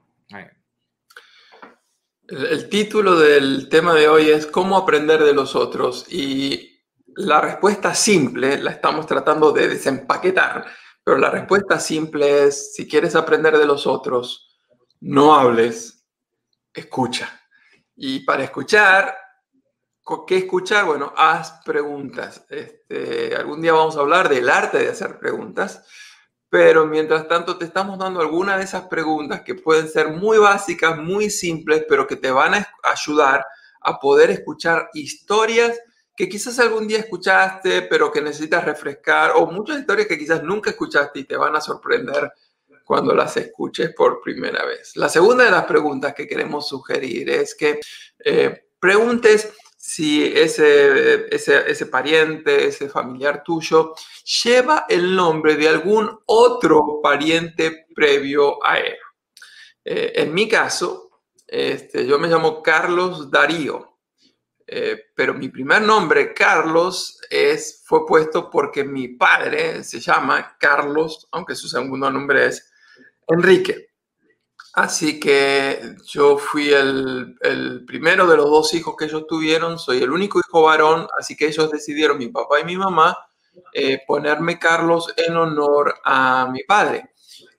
El, 2.28 2.68
título 2.68 3.18
del 3.18 3.68
tema 3.68 3.94
de 3.94 4.08
hoy 4.08 4.30
es 4.30 4.46
¿Cómo 4.46 4.76
aprender 4.76 5.24
de 5.24 5.32
los 5.32 5.56
otros? 5.56 6.06
Y 6.12 6.80
la 7.16 7.40
respuesta 7.40 7.94
simple 7.94 8.58
la 8.58 8.72
estamos 8.72 9.06
tratando 9.06 9.50
de 9.52 9.68
desempaquetar, 9.68 10.64
pero 11.02 11.18
la 11.18 11.30
respuesta 11.30 11.80
simple 11.80 12.44
es, 12.44 12.74
si 12.74 12.86
quieres 12.86 13.16
aprender 13.16 13.56
de 13.58 13.66
los 13.66 13.86
otros, 13.86 14.58
no 15.00 15.34
hables, 15.34 16.06
escucha. 16.72 17.40
Y 17.96 18.20
para 18.20 18.44
escuchar 18.44 19.16
¿Qué 20.26 20.38
escuchar? 20.38 20.86
Bueno, 20.86 21.12
haz 21.16 21.60
preguntas. 21.64 22.44
Este, 22.48 23.36
algún 23.36 23.60
día 23.60 23.72
vamos 23.72 23.96
a 23.96 24.00
hablar 24.00 24.28
del 24.28 24.48
arte 24.48 24.78
de 24.78 24.88
hacer 24.88 25.20
preguntas, 25.20 25.84
pero 26.48 26.84
mientras 26.84 27.28
tanto 27.28 27.56
te 27.56 27.64
estamos 27.64 27.96
dando 27.96 28.20
algunas 28.20 28.58
de 28.58 28.64
esas 28.64 28.88
preguntas 28.88 29.42
que 29.42 29.54
pueden 29.54 29.88
ser 29.88 30.08
muy 30.08 30.38
básicas, 30.38 30.98
muy 30.98 31.30
simples, 31.30 31.84
pero 31.88 32.08
que 32.08 32.16
te 32.16 32.32
van 32.32 32.54
a 32.54 32.68
ayudar 32.82 33.46
a 33.82 34.00
poder 34.00 34.30
escuchar 34.30 34.90
historias 34.94 35.78
que 36.16 36.28
quizás 36.28 36.58
algún 36.58 36.88
día 36.88 36.98
escuchaste, 36.98 37.82
pero 37.82 38.10
que 38.10 38.20
necesitas 38.20 38.64
refrescar, 38.64 39.32
o 39.36 39.46
muchas 39.46 39.78
historias 39.78 40.08
que 40.08 40.18
quizás 40.18 40.42
nunca 40.42 40.70
escuchaste 40.70 41.20
y 41.20 41.24
te 41.24 41.36
van 41.36 41.54
a 41.54 41.60
sorprender 41.60 42.32
cuando 42.84 43.14
las 43.14 43.36
escuches 43.36 43.94
por 43.94 44.20
primera 44.20 44.64
vez. 44.64 44.96
La 44.96 45.08
segunda 45.08 45.44
de 45.44 45.52
las 45.52 45.64
preguntas 45.66 46.14
que 46.14 46.26
queremos 46.26 46.68
sugerir 46.68 47.30
es 47.30 47.54
que 47.54 47.78
eh, 48.24 48.66
preguntes 48.80 49.52
si 49.82 50.26
ese, 50.26 51.34
ese, 51.34 51.86
pariente, 51.86 52.66
ese 52.66 52.90
familiar 52.90 53.42
tuyo, 53.42 53.94
lleva 54.44 54.84
el 54.86 55.16
nombre 55.16 55.56
de 55.56 55.70
algún 55.70 56.20
otro 56.26 57.00
pariente 57.02 57.86
previo 57.94 58.62
a 58.62 58.78
él. 58.78 58.96
Eh, 59.82 60.12
en 60.16 60.34
mi 60.34 60.46
caso, 60.46 61.22
este, 61.46 62.06
yo 62.06 62.18
me 62.18 62.28
llamo 62.28 62.62
Carlos 62.62 63.30
Darío, 63.30 63.96
eh, 64.66 65.06
pero 65.16 65.32
mi 65.32 65.48
primer 65.48 65.80
nombre, 65.80 66.34
Carlos, 66.34 67.18
es, 67.30 67.82
fue 67.86 68.04
puesto 68.06 68.50
porque 68.50 68.84
mi 68.84 69.08
padre 69.08 69.82
se 69.82 69.98
llama 69.98 70.58
Carlos, 70.60 71.26
aunque 71.32 71.54
su 71.54 71.68
segundo 71.68 72.10
nombre 72.10 72.48
es 72.48 72.70
Enrique. 73.26 73.89
Así 74.72 75.18
que 75.18 75.96
yo 76.06 76.38
fui 76.38 76.72
el, 76.72 77.36
primero 77.86 78.26
de 78.26 78.36
los 78.36 78.46
dos 78.46 78.72
hijos 78.74 78.94
que 78.96 79.06
ellos 79.06 79.26
tuvieron, 79.26 79.78
soy 79.78 80.02
el 80.02 80.12
único 80.12 80.38
hijo 80.38 80.62
varón, 80.62 81.08
así 81.18 81.36
que 81.36 81.48
ellos 81.48 81.70
decidieron, 81.70 82.18
mi 82.18 82.28
papá 82.28 82.60
y 82.60 82.64
mi 82.64 82.76
mamá, 82.76 83.16
eh, 83.72 84.00
ponerme 84.06 84.58
Carlos 84.58 85.12
en 85.16 85.36
honor 85.36 85.96
a 86.04 86.48
mi 86.52 86.62
padre. 86.62 87.10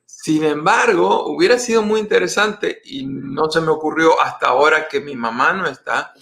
Sin 0.06 0.44
embargo, 0.46 1.26
hubiera 1.26 1.60
sido 1.60 1.82
muy 1.82 2.00
interesante, 2.00 2.82
y 2.86 3.06
no 3.06 3.52
se 3.52 3.60
me 3.60 3.72
ocurrió 3.72 4.20
hasta 4.22 4.48
ahora 4.48 4.88
que 4.88 5.02
mi 5.02 5.16
mamá 5.16 5.52
no 5.52 5.68
está, 5.68 6.14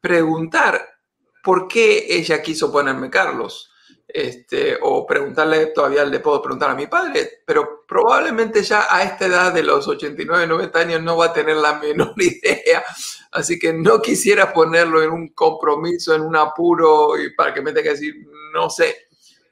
preguntar 0.00 0.86
por 1.42 1.68
qué 1.68 2.06
ella 2.10 2.42
quiso 2.42 2.70
ponerme 2.70 3.08
Carlos 3.08 3.70
este, 4.06 4.78
o 4.80 5.06
preguntarle, 5.06 5.66
todavía 5.66 6.04
le 6.04 6.20
puedo 6.20 6.40
preguntar 6.42 6.70
a 6.70 6.74
mi 6.74 6.86
padre, 6.86 7.42
pero 7.44 7.84
probablemente 7.86 8.62
ya 8.62 8.86
a 8.88 9.02
esta 9.02 9.26
edad 9.26 9.52
de 9.52 9.62
los 9.62 9.88
89, 9.88 10.46
90 10.46 10.78
años 10.78 11.02
no 11.02 11.16
va 11.16 11.26
a 11.26 11.32
tener 11.32 11.56
la 11.56 11.74
menor 11.80 12.14
idea, 12.16 12.84
así 13.32 13.58
que 13.58 13.72
no 13.72 14.00
quisiera 14.00 14.52
ponerlo 14.52 15.02
en 15.02 15.10
un 15.10 15.28
compromiso, 15.28 16.14
en 16.14 16.22
un 16.22 16.36
apuro 16.36 17.18
y 17.18 17.34
para 17.34 17.52
que 17.52 17.62
me 17.62 17.72
tenga 17.72 17.84
que 17.84 17.90
decir, 17.90 18.14
no 18.52 18.70
sé. 18.70 19.08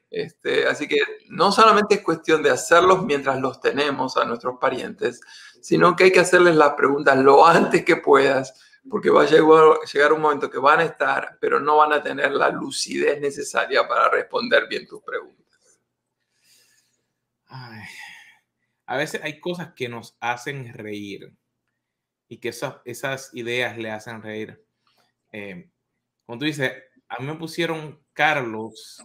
Este, 0.09 0.67
así 0.67 0.87
que 0.87 0.99
no 1.29 1.51
solamente 1.51 1.95
es 1.95 2.01
cuestión 2.01 2.43
de 2.43 2.51
hacerlos 2.51 3.03
mientras 3.03 3.39
los 3.39 3.59
tenemos 3.59 4.15
a 4.15 4.25
nuestros 4.25 4.59
parientes, 4.61 5.19
sino 5.59 5.95
que 5.95 6.03
hay 6.03 6.11
que 6.11 6.19
hacerles 6.19 6.55
las 6.55 6.73
preguntas 6.73 7.17
lo 7.17 7.47
antes 7.47 7.83
que 7.83 7.95
puedas 7.95 8.53
porque 8.89 9.09
va 9.09 9.23
a 9.23 9.25
llegar, 9.25 10.13
un 10.13 10.21
momento 10.21 10.49
que 10.49 10.59
van 10.59 10.79
a 10.81 10.83
estar, 10.83 11.37
pero 11.39 11.59
no 11.59 11.77
van 11.77 11.93
a 11.93 12.03
tener 12.03 12.31
la 12.31 12.49
lucidez 12.49 13.19
necesaria 13.21 13.87
para 13.87 14.09
responder 14.09 14.67
bien 14.67 14.87
tus 14.87 15.01
preguntas. 15.01 15.43
a 18.85 18.97
veces 18.97 19.21
hay 19.23 19.39
cosas 19.39 19.73
que 19.73 19.87
nos 19.87 20.17
hacen 20.19 20.73
reír 20.73 21.33
y 22.27 22.39
que 22.39 22.49
esas, 22.49 22.75
esas 22.83 23.33
ideas 23.33 23.77
le 23.77 23.91
hacen 23.91 24.21
reír. 24.21 24.65
Eh, 25.31 25.69
como 26.25 26.39
tú 26.39 26.45
dices, 26.45 26.71
a 27.07 27.19
mí 27.19 27.27
me 27.27 27.35
pusieron 27.35 28.03
Carlos 28.11 29.01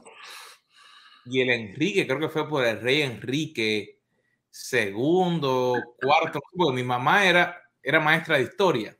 y 1.24 1.40
el 1.40 1.50
Enrique, 1.50 2.06
creo 2.06 2.18
que 2.18 2.28
fue 2.28 2.48
por 2.48 2.64
el 2.64 2.80
rey 2.80 3.02
Enrique 3.02 4.00
segundo, 4.50 5.76
cuarto, 6.00 6.40
porque 6.52 6.74
mi 6.74 6.82
mamá 6.82 7.26
era, 7.26 7.62
era 7.82 8.00
maestra 8.00 8.38
de 8.38 8.44
historia. 8.44 8.97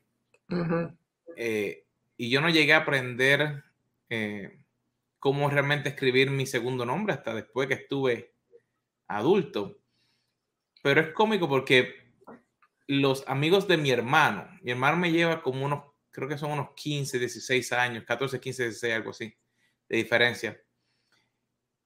Eh, 1.36 1.86
y 2.16 2.30
yo 2.30 2.40
no 2.40 2.48
llegué 2.48 2.72
a 2.72 2.78
aprender 2.78 3.64
eh, 4.08 4.58
cómo 5.18 5.48
realmente 5.50 5.90
escribir 5.90 6.30
mi 6.30 6.46
segundo 6.46 6.84
nombre 6.84 7.14
hasta 7.14 7.34
después 7.34 7.68
que 7.68 7.74
estuve 7.74 8.34
adulto. 9.06 9.78
Pero 10.82 11.00
es 11.00 11.12
cómico 11.12 11.48
porque 11.48 12.12
los 12.86 13.26
amigos 13.28 13.68
de 13.68 13.76
mi 13.76 13.90
hermano, 13.90 14.48
mi 14.62 14.70
hermano 14.70 14.96
me 14.96 15.12
lleva 15.12 15.42
como 15.42 15.64
unos, 15.64 15.84
creo 16.10 16.28
que 16.28 16.38
son 16.38 16.52
unos 16.52 16.70
15, 16.74 17.18
16 17.18 17.72
años, 17.72 18.04
14, 18.04 18.40
15, 18.40 18.62
16, 18.64 18.94
algo 18.94 19.10
así, 19.10 19.34
de 19.88 19.96
diferencia. 19.96 20.60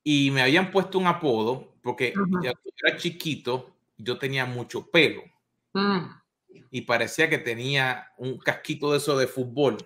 Y 0.04 0.30
me 0.30 0.42
habían 0.42 0.70
puesto 0.70 0.98
un 0.98 1.06
apodo 1.06 1.76
porque 1.82 2.12
ya 2.42 2.52
era 2.84 2.96
chiquito, 2.96 3.76
yo 3.96 4.18
tenía 4.18 4.44
mucho 4.46 4.90
pelo. 4.90 5.22
Mm 5.74 6.21
y 6.70 6.82
parecía 6.82 7.28
que 7.28 7.38
tenía 7.38 8.12
un 8.16 8.38
casquito 8.38 8.92
de 8.92 8.98
eso 8.98 9.16
de 9.16 9.26
fútbol. 9.26 9.78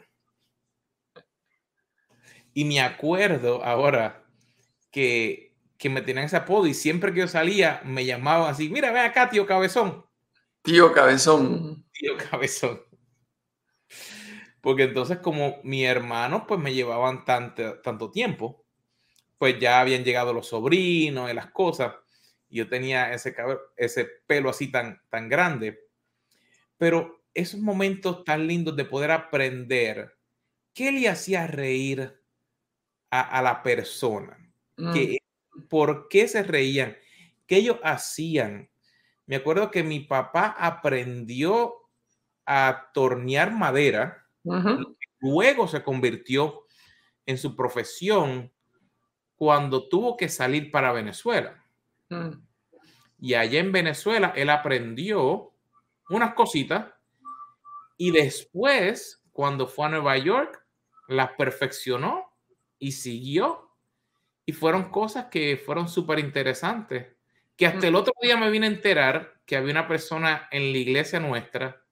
Y 2.54 2.64
me 2.64 2.80
acuerdo 2.80 3.62
ahora 3.64 4.24
que, 4.90 5.54
que 5.76 5.90
me 5.90 6.00
tenían 6.00 6.26
ese 6.26 6.36
apodo 6.36 6.66
y 6.66 6.74
siempre 6.74 7.12
que 7.12 7.20
yo 7.20 7.28
salía 7.28 7.82
me 7.84 8.04
llamaban 8.04 8.50
así, 8.50 8.68
mira, 8.68 8.92
ven 8.92 9.04
acá, 9.04 9.28
tío 9.28 9.46
Cabezón. 9.46 10.06
Tío 10.62 10.92
Cabezón. 10.92 11.84
Tío 11.92 12.16
Cabezón. 12.16 12.82
Porque 14.60 14.84
entonces 14.84 15.18
como 15.18 15.60
mi 15.64 15.84
hermano 15.84 16.46
pues 16.46 16.60
me 16.60 16.72
llevaban 16.72 17.24
tanto, 17.24 17.80
tanto 17.80 18.10
tiempo, 18.10 18.64
pues 19.38 19.58
ya 19.58 19.80
habían 19.80 20.04
llegado 20.04 20.32
los 20.32 20.48
sobrinos 20.48 21.30
y 21.30 21.34
las 21.34 21.50
cosas, 21.50 21.94
y 22.48 22.58
yo 22.58 22.68
tenía 22.68 23.12
ese, 23.12 23.34
ese 23.76 24.06
pelo 24.26 24.50
así 24.50 24.70
tan, 24.70 25.00
tan 25.10 25.28
grande 25.28 25.85
pero 26.78 27.24
esos 27.34 27.60
momentos 27.60 28.24
tan 28.24 28.46
lindos 28.46 28.76
de 28.76 28.84
poder 28.84 29.10
aprender 29.10 30.16
qué 30.72 30.92
le 30.92 31.08
hacía 31.08 31.46
reír 31.46 32.22
a, 33.10 33.40
la 33.40 33.62
persona, 33.62 34.36
mm. 34.76 34.94
por 35.70 36.08
qué 36.08 36.28
se 36.28 36.42
reían, 36.42 36.96
qué 37.46 37.56
ellos 37.56 37.78
hacían. 37.82 38.68
Me 39.24 39.36
acuerdo 39.36 39.70
que 39.70 39.82
mi 39.82 40.00
papá 40.00 40.54
aprendió 40.58 41.74
a 42.44 42.90
tornear 42.92 43.52
madera, 43.52 44.26
luego 45.20 45.66
se 45.66 45.82
convirtió 45.82 46.66
en 47.24 47.38
su 47.38 47.56
profesión 47.56 48.52
cuando 49.34 49.88
tuvo 49.88 50.16
que 50.16 50.28
salir 50.28 50.70
para 50.70 50.92
Venezuela. 50.92 51.64
Mm. 52.08 52.32
Y 53.18 53.34
allá 53.34 53.60
en 53.60 53.72
Venezuela 53.72 54.32
él 54.36 54.50
aprendió 54.50 55.55
unas 56.08 56.34
cositas 56.34 56.86
y 57.96 58.10
después, 58.10 59.22
cuando 59.32 59.66
fue 59.66 59.86
a 59.86 59.90
Nueva 59.90 60.16
York, 60.18 60.62
las 61.08 61.30
perfeccionó 61.32 62.32
y 62.78 62.92
siguió. 62.92 63.70
Y 64.44 64.52
fueron 64.52 64.90
cosas 64.90 65.26
que 65.26 65.56
fueron 65.56 65.88
súper 65.88 66.18
interesantes. 66.18 67.06
Que 67.56 67.66
hasta 67.66 67.88
el 67.88 67.94
otro 67.94 68.12
día 68.20 68.36
me 68.36 68.50
vine 68.50 68.66
a 68.66 68.70
enterar 68.70 69.40
que 69.46 69.56
había 69.56 69.72
una 69.72 69.88
persona 69.88 70.48
en 70.50 70.72
la 70.72 70.78
iglesia 70.78 71.20
nuestra, 71.20 71.82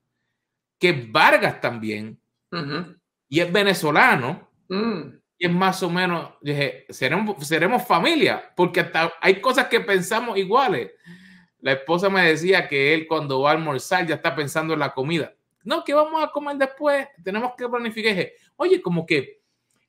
que 0.77 0.89
es 0.89 1.11
Vargas 1.11 1.59
también, 1.59 2.19
y 3.27 3.39
es 3.39 3.51
venezolano, 3.51 4.51
mm. 4.69 5.01
y 5.37 5.45
es 5.45 5.51
más 5.51 5.81
o 5.81 5.89
menos, 5.89 6.33
dije, 6.41 6.85
seremos, 6.89 7.45
seremos 7.47 7.85
familia, 7.87 8.53
porque 8.55 8.81
hasta 8.81 9.13
hay 9.21 9.41
cosas 9.41 9.67
que 9.67 9.79
pensamos 9.79 10.37
iguales. 10.37 10.91
La 11.65 11.71
esposa 11.71 12.11
me 12.11 12.27
decía 12.27 12.67
que 12.67 12.93
él 12.93 13.07
cuando 13.07 13.41
va 13.41 13.49
a 13.49 13.53
almorzar 13.53 14.05
ya 14.05 14.13
está 14.13 14.35
pensando 14.35 14.75
en 14.75 14.79
la 14.79 14.93
comida. 14.93 15.33
No, 15.63 15.83
¿qué 15.83 15.95
vamos 15.95 16.23
a 16.23 16.29
comer 16.29 16.57
después? 16.57 17.07
Tenemos 17.23 17.53
que 17.57 17.67
planificar. 17.67 18.13
Dije, 18.13 18.35
Oye, 18.55 18.79
como 18.83 19.03
que 19.03 19.41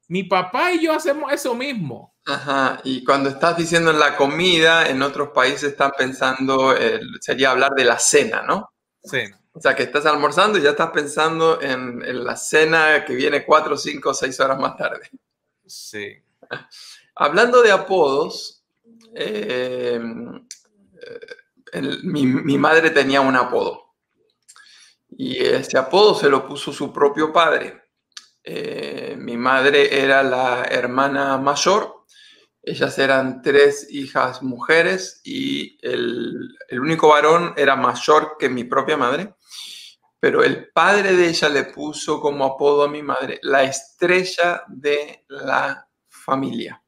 mi 0.09 0.23
papá 0.23 0.73
y 0.73 0.83
yo 0.83 0.95
hacemos 0.95 1.31
eso 1.31 1.55
mismo. 1.55 2.15
Ajá, 2.25 2.81
y 2.83 3.05
cuando 3.05 3.29
estás 3.29 3.59
diciendo 3.59 3.91
en 3.91 3.99
la 3.99 4.17
comida, 4.17 4.89
en 4.89 5.03
otros 5.03 5.29
países 5.35 5.73
están 5.73 5.93
pensando, 5.99 6.75
sería 7.21 7.51
hablar 7.51 7.73
de 7.73 7.85
la 7.85 7.99
cena, 7.99 8.41
¿no? 8.41 8.71
Sí. 9.05 9.25
O 9.53 9.61
sea, 9.61 9.77
que 9.77 9.83
estás 9.83 10.07
almorzando 10.07 10.57
y 10.59 10.63
ya 10.63 10.71
estás 10.71 10.93
pensando 10.93 11.61
en, 11.61 12.25
la 12.25 12.37
cena 12.37 13.05
que 13.05 13.15
viene 13.15 13.45
cuatro, 13.45 13.77
cinco, 13.77 14.15
seis 14.15 14.41
horas 14.41 14.59
más 14.59 14.79
tarde. 14.79 15.11
Sí. 15.67 16.09
Hablando 17.17 17.61
de 17.61 17.71
apodos, 17.71 18.65
eh, 19.15 20.01
mi, 22.03 22.59
madre 22.59 22.91
tenía 22.91 23.21
un 23.21 23.37
apodo. 23.37 23.95
Y 25.09 25.39
ese 25.39 25.79
apodo 25.79 26.15
se 26.15 26.29
lo 26.29 26.47
puso 26.47 26.73
su 26.73 26.93
propio 26.93 27.33
padre. 27.33 27.83
Eh, 28.43 29.17
mi 29.19 29.37
madre 29.37 30.03
era 30.03 30.23
la 30.23 30.65
hermana 30.65 31.37
mayor, 31.39 31.97
ellas 32.67 32.99
eran 32.99 33.43
tres 33.43 33.87
hijas 33.91 34.43
mujeres 34.43 35.21
y 35.23 35.79
el, 35.87 36.57
único 36.73 37.09
varón 37.09 37.55
era 37.57 37.77
mayor 37.77 38.37
que 38.41 38.49
mi 38.49 38.65
propia 38.65 38.97
madre, 38.97 39.37
pero 40.19 40.43
el 40.43 40.73
padre 40.73 41.15
de 41.15 41.29
ella 41.29 41.49
le 41.49 41.63
puso 41.63 42.21
como 42.21 42.45
apodo 42.45 42.83
a 42.83 42.89
mi 42.89 43.03
madre 43.03 43.39
la 43.43 43.63
estrella 43.63 44.65
de 44.67 45.25
la 45.29 45.89
familia. 46.09 46.83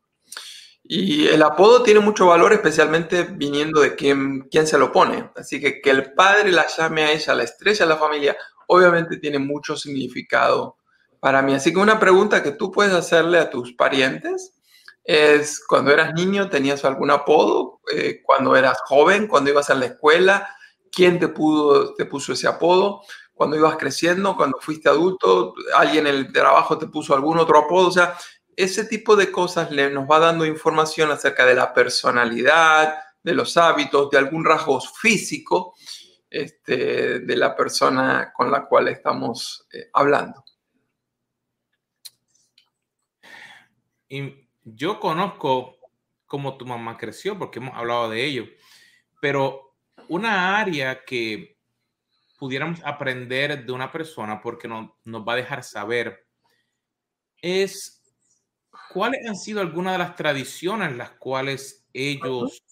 Y 0.90 1.28
el 1.28 1.42
apodo 1.42 1.82
tiene 1.82 2.00
mucho 2.00 2.26
valor, 2.26 2.54
especialmente 2.54 3.24
viniendo 3.24 3.82
de 3.82 3.94
quién, 3.94 4.48
quién 4.50 4.66
se 4.66 4.78
lo 4.78 4.90
pone. 4.90 5.30
Así 5.36 5.60
que 5.60 5.82
que 5.82 5.90
el 5.90 6.14
padre 6.14 6.50
la 6.50 6.66
llame 6.66 7.02
a 7.02 7.12
ella 7.12 7.34
la 7.34 7.42
estrella 7.42 7.84
de 7.84 7.92
la 7.92 7.98
familia, 7.98 8.36
obviamente 8.68 9.18
tiene 9.18 9.38
mucho 9.38 9.76
significado 9.76 10.78
para 11.20 11.42
mí. 11.42 11.52
Así 11.52 11.74
que 11.74 11.78
una 11.78 12.00
pregunta 12.00 12.42
que 12.42 12.52
tú 12.52 12.72
puedes 12.72 12.94
hacerle 12.94 13.38
a 13.38 13.50
tus 13.50 13.74
parientes 13.74 14.54
es, 15.04 15.62
cuando 15.66 15.90
eras 15.90 16.14
niño, 16.14 16.48
¿tenías 16.48 16.86
algún 16.86 17.10
apodo? 17.10 17.80
Eh, 17.92 18.22
cuando 18.24 18.56
eras 18.56 18.78
joven, 18.86 19.26
cuando 19.26 19.50
ibas 19.50 19.68
a 19.68 19.74
la 19.74 19.86
escuela, 19.86 20.48
¿quién 20.90 21.18
te, 21.18 21.28
pudo, 21.28 21.92
te 21.94 22.06
puso 22.06 22.32
ese 22.32 22.48
apodo? 22.48 23.02
Cuando 23.34 23.56
ibas 23.56 23.76
creciendo, 23.76 24.36
cuando 24.36 24.58
fuiste 24.58 24.88
adulto, 24.88 25.52
alguien 25.76 26.06
en 26.06 26.14
el 26.14 26.32
trabajo 26.32 26.78
te 26.78 26.86
puso 26.86 27.14
algún 27.14 27.38
otro 27.38 27.58
apodo. 27.58 27.88
O 27.88 27.92
sea, 27.92 28.16
ese 28.58 28.84
tipo 28.86 29.14
de 29.14 29.30
cosas 29.30 29.70
le, 29.70 29.88
nos 29.88 30.10
va 30.10 30.18
dando 30.18 30.44
información 30.44 31.12
acerca 31.12 31.46
de 31.46 31.54
la 31.54 31.72
personalidad, 31.72 32.98
de 33.22 33.32
los 33.32 33.56
hábitos, 33.56 34.10
de 34.10 34.18
algún 34.18 34.44
rasgo 34.44 34.80
físico 34.80 35.76
este, 36.28 37.20
de 37.20 37.36
la 37.36 37.54
persona 37.54 38.32
con 38.34 38.50
la 38.50 38.66
cual 38.66 38.88
estamos 38.88 39.64
eh, 39.72 39.88
hablando. 39.92 40.44
Y 44.08 44.48
yo 44.64 44.98
conozco 44.98 45.76
cómo 46.26 46.56
tu 46.56 46.66
mamá 46.66 46.96
creció, 46.98 47.38
porque 47.38 47.60
hemos 47.60 47.76
hablado 47.76 48.10
de 48.10 48.24
ello, 48.24 48.44
pero 49.20 49.76
una 50.08 50.58
área 50.58 51.04
que 51.04 51.60
pudiéramos 52.36 52.80
aprender 52.84 53.64
de 53.64 53.70
una 53.70 53.92
persona, 53.92 54.42
porque 54.42 54.66
no, 54.66 54.98
nos 55.04 55.22
va 55.22 55.34
a 55.34 55.36
dejar 55.36 55.62
saber, 55.62 56.26
es 57.40 57.97
cuáles 58.98 59.24
han 59.28 59.36
sido 59.36 59.60
algunas 59.60 59.92
de 59.92 59.98
las 59.98 60.16
tradiciones 60.16 60.96
las 60.96 61.12
cuales 61.12 61.86
ellos 61.92 62.64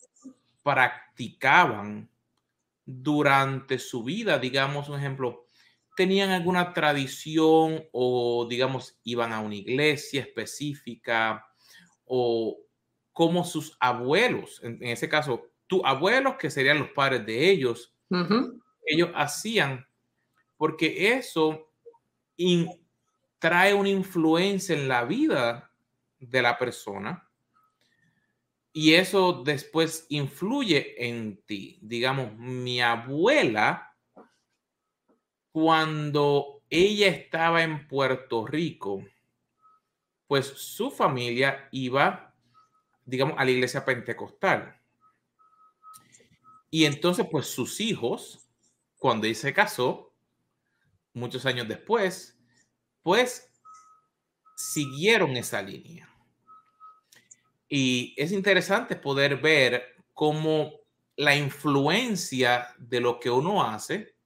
practicaban 0.64 2.10
durante 2.84 3.78
su 3.78 4.02
vida. 4.02 4.40
Digamos, 4.40 4.88
un 4.88 4.98
ejemplo, 4.98 5.46
tenían 5.96 6.30
alguna 6.30 6.72
tradición 6.72 7.84
o, 7.92 8.44
digamos, 8.50 8.98
iban 9.04 9.32
a 9.32 9.38
una 9.38 9.54
iglesia 9.54 10.22
específica 10.22 11.46
o 12.06 12.58
como 13.12 13.44
sus 13.44 13.76
abuelos, 13.78 14.60
en, 14.64 14.82
ese 14.82 15.08
caso, 15.08 15.52
tus 15.68 15.80
abuelos, 15.84 16.34
que 16.38 16.50
serían 16.50 16.80
los 16.80 16.90
padres 16.90 17.24
de 17.24 17.50
ellos, 17.50 17.94
ellos 18.84 19.10
hacían, 19.14 19.86
porque 20.56 21.12
eso 21.12 21.70
trae 23.38 23.74
una 23.74 23.90
influencia 23.90 24.74
en 24.74 24.88
la 24.88 25.04
vida 25.04 25.70
de 26.18 26.42
la 26.42 26.58
persona 26.58 27.26
y 28.78 28.92
eso 28.92 29.42
después 29.42 30.04
influye 30.10 31.08
en 31.08 31.42
ti. 31.46 31.78
Digamos, 31.80 32.36
mi 32.36 32.82
abuela 32.82 33.96
cuando 35.50 36.62
ella 36.68 37.06
estaba 37.06 37.62
en 37.62 37.88
Puerto 37.88 38.46
Rico, 38.46 39.02
pues 40.26 40.46
su 40.46 40.90
familia 40.90 41.70
iba, 41.72 42.34
digamos, 43.06 43.36
a 43.38 43.46
la 43.46 43.50
iglesia 43.50 43.82
pentecostal. 43.82 44.78
Y 46.68 46.84
entonces, 46.84 47.26
pues 47.30 47.46
sus 47.46 47.80
hijos, 47.80 48.46
cuando 48.98 49.26
ella 49.26 49.36
se 49.36 49.54
casó, 49.54 50.14
muchos 51.14 51.46
años 51.46 51.66
después, 51.66 52.38
pues 53.00 53.55
siguieron 54.56 55.36
esa 55.36 55.62
línea. 55.62 56.08
Y 57.68 58.14
es 58.16 58.32
interesante 58.32 58.96
poder 58.96 59.36
ver 59.36 59.96
cómo 60.12 60.72
la 61.16 61.36
influencia 61.36 62.68
de 62.78 63.00
lo 63.00 63.20
que 63.20 63.30
uno 63.30 63.62
hace 63.62 64.16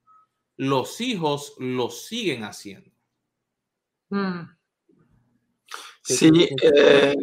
los 0.57 1.01
hijos 1.01 1.55
lo 1.59 1.89
siguen 1.89 2.43
haciendo. 2.43 2.91
Mm. 4.09 4.41
Sí, 6.03 6.49
eh, 6.61 7.15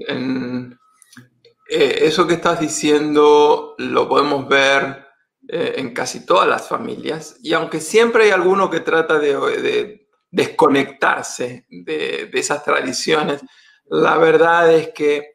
eh, 1.68 1.98
eso 2.02 2.26
que 2.26 2.34
estás 2.34 2.60
diciendo 2.60 3.74
lo 3.78 4.08
podemos 4.08 4.48
ver 4.48 5.06
eh, 5.48 5.74
en 5.76 5.92
casi 5.92 6.24
todas 6.24 6.48
las 6.48 6.68
familias 6.68 7.36
y 7.42 7.52
aunque 7.52 7.80
siempre 7.80 8.24
hay 8.24 8.30
alguno 8.30 8.70
que 8.70 8.80
trata 8.80 9.18
de, 9.18 10.07
desconectarse 10.30 11.66
de, 11.68 12.30
esas 12.32 12.64
tradiciones, 12.64 13.40
la 13.86 14.18
verdad 14.18 14.72
es 14.72 14.88
que 14.88 15.34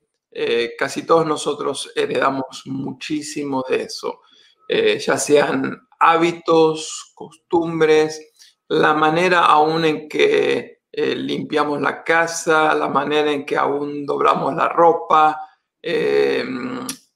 casi 0.78 1.06
todos 1.06 1.28
nosotros 1.28 1.92
heredamos 1.96 2.64
muchísimo 2.66 3.64
de 3.70 3.84
eso, 3.84 4.22
ya 4.68 5.18
sean 5.18 5.88
hábitos, 6.00 7.12
costumbres, 7.14 8.34
la 8.68 8.94
manera 8.94 9.46
aún 9.46 9.86
en 9.86 10.10
que 10.10 10.82
eh, 10.92 11.16
limpiamos 11.16 11.82
la 11.82 12.04
casa, 12.04 12.76
la 12.76 12.88
manera 12.88 13.32
en 13.32 13.46
que 13.46 13.58
aún 13.58 14.06
doblamos 14.06 14.54
la 14.56 14.70
ropa, 14.70 15.40
eh, 15.82 16.46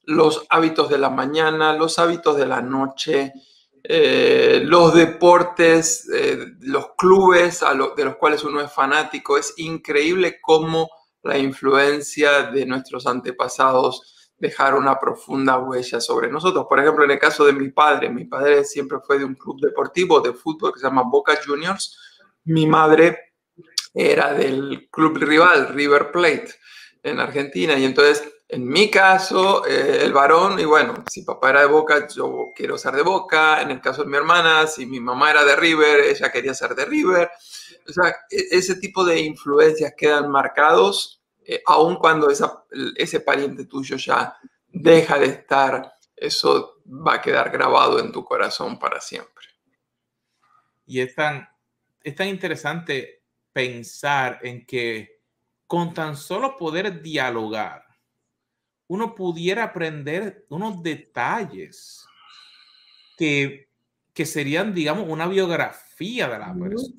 los 0.03 0.45
hábitos 0.49 0.89
de 0.89 0.97
la 0.97 1.09
mañana, 1.09 1.73
los 1.73 1.99
hábitos 1.99 2.37
de 2.37 2.47
la 2.47 2.61
noche, 2.61 3.33
eh, 3.89 4.63
los 4.65 4.93
deportes, 4.93 6.09
los 6.59 6.89
clubes 6.97 7.61
de 7.95 8.03
los 8.03 8.17
cuales 8.17 8.43
uno 8.43 8.59
es 8.59 8.69
fanático. 8.71 9.37
Es 9.37 9.53
increíble 9.57 10.39
cómo 10.41 10.89
la 11.23 11.37
influencia 11.37 12.43
de 12.43 12.65
nuestros 12.65 13.07
antepasados 13.07 14.31
dejar 14.37 14.75
una 14.75 14.99
profunda 14.99 15.57
huella 15.57 16.01
sobre 16.01 16.29
nosotros. 16.29 16.65
Por 16.67 16.81
ejemplo, 16.81 17.05
en 17.05 17.11
el 17.11 17.19
caso 17.19 17.45
de 17.45 17.53
mi 17.53 17.69
padre, 17.69 18.09
mi 18.09 18.25
padre 18.25 18.65
siempre 18.65 18.97
fue 19.05 19.19
de 19.19 19.25
un 19.25 19.35
club 19.35 19.59
deportivo 19.61 20.19
de 20.19 20.33
fútbol 20.33 20.73
que 20.73 20.79
se 20.79 20.87
llama 20.87 21.03
Boca 21.09 21.39
Juniors. 21.43 21.97
Mi 22.43 22.67
madre 22.67 23.33
era 23.93 24.33
del 24.33 24.89
club 24.91 25.17
rival 25.17 25.69
River 25.69 26.11
Plate 26.11 26.49
en 27.03 27.21
Argentina 27.21 27.77
y 27.79 27.85
entonces 27.85 28.29
en 28.49 28.67
mi 28.67 28.89
caso, 28.89 29.65
eh, 29.65 29.99
el 30.03 30.13
varón, 30.13 30.59
y 30.59 30.65
bueno, 30.65 31.03
si 31.09 31.23
papá 31.23 31.49
era 31.49 31.61
de 31.61 31.67
Boca, 31.67 32.07
yo 32.07 32.51
quiero 32.55 32.77
ser 32.77 32.93
de 32.95 33.01
Boca. 33.01 33.61
En 33.61 33.71
el 33.71 33.81
caso 33.81 34.03
de 34.03 34.09
mi 34.09 34.17
hermana, 34.17 34.67
si 34.67 34.85
mi 34.85 34.99
mamá 34.99 35.31
era 35.31 35.43
de 35.43 35.55
River, 35.55 36.01
ella 36.01 36.31
quería 36.31 36.53
ser 36.53 36.73
de 36.75 36.85
River. 36.85 37.29
O 37.87 37.91
sea, 37.91 38.15
e-, 38.29 38.57
ese 38.57 38.75
tipo 38.75 39.03
de 39.03 39.19
influencias 39.19 39.93
quedan 39.97 40.31
marcados 40.31 41.17
eh, 41.49 41.63
aun 41.65 41.95
cuando 41.95 42.27
ese 42.29 43.19
pariente 43.21 43.65
tuyo 43.65 43.95
ya 43.95 44.37
deja 44.67 45.17
de 45.17 45.27
estar, 45.27 45.93
eso 46.13 46.81
va 46.85 47.15
a 47.15 47.21
quedar 47.21 47.49
grabado 47.49 47.99
en 47.99 48.11
tu 48.11 48.25
corazón 48.25 48.77
para 48.77 48.99
siempre. 48.99 49.45
Y 50.85 50.99
es 50.99 51.15
tan, 51.15 51.47
es 52.03 52.15
tan 52.15 52.27
interesante 52.27 53.23
pensar 53.53 54.39
en 54.43 54.65
que 54.65 55.21
con 55.65 55.93
tan 55.93 56.17
solo 56.17 56.57
poder 56.57 57.01
dialogar, 57.01 57.86
uno 58.87 59.15
pudiera 59.15 59.63
aprender 59.65 60.45
unos 60.49 60.81
detalles 60.81 62.05
que, 63.17 63.69
que 64.13 64.25
serían, 64.25 64.73
digamos, 64.73 65.07
una 65.09 65.27
biografía 65.27 66.27
de 66.29 66.39
la 66.39 66.55
persona. 66.55 66.95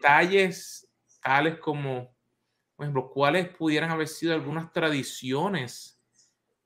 Detalles 0.00 0.88
tales 1.22 1.58
como, 1.58 2.14
por 2.76 2.84
ejemplo, 2.84 3.10
cuáles 3.10 3.48
pudieran 3.48 3.90
haber 3.90 4.08
sido 4.08 4.34
algunas 4.34 4.72
tradiciones, 4.72 6.00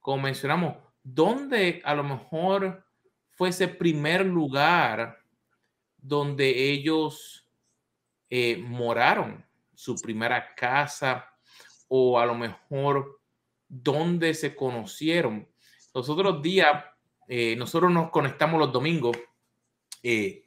como 0.01 0.23
mencionamos, 0.23 0.77
donde 1.03 1.81
a 1.85 1.95
lo 1.95 2.05
mejor 2.05 2.85
fue 3.31 3.49
ese 3.51 3.69
primer 3.69 4.25
lugar 4.27 5.19
donde 5.97 6.71
ellos 6.71 7.49
eh, 8.31 8.57
moraron, 8.59 9.45
su 9.75 9.97
primera 9.97 10.55
casa, 10.55 11.25
o 11.89 12.19
a 12.19 12.27
lo 12.27 12.35
mejor 12.35 13.18
donde 13.69 14.35
se 14.35 14.55
conocieron. 14.55 15.49
Los 15.95 16.09
otros 16.09 16.43
días, 16.43 16.85
eh, 17.29 17.57
nosotros 17.57 17.93
nos 17.93 18.11
conectamos 18.11 18.59
los 18.59 18.73
domingos, 18.73 19.17
eh, 20.03 20.45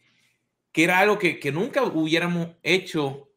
que 0.71 0.83
era 0.83 0.99
algo 0.99 1.17
que, 1.19 1.39
que, 1.39 1.51
nunca 1.51 1.83
hubiéramos 1.83 2.49
hecho 2.63 3.29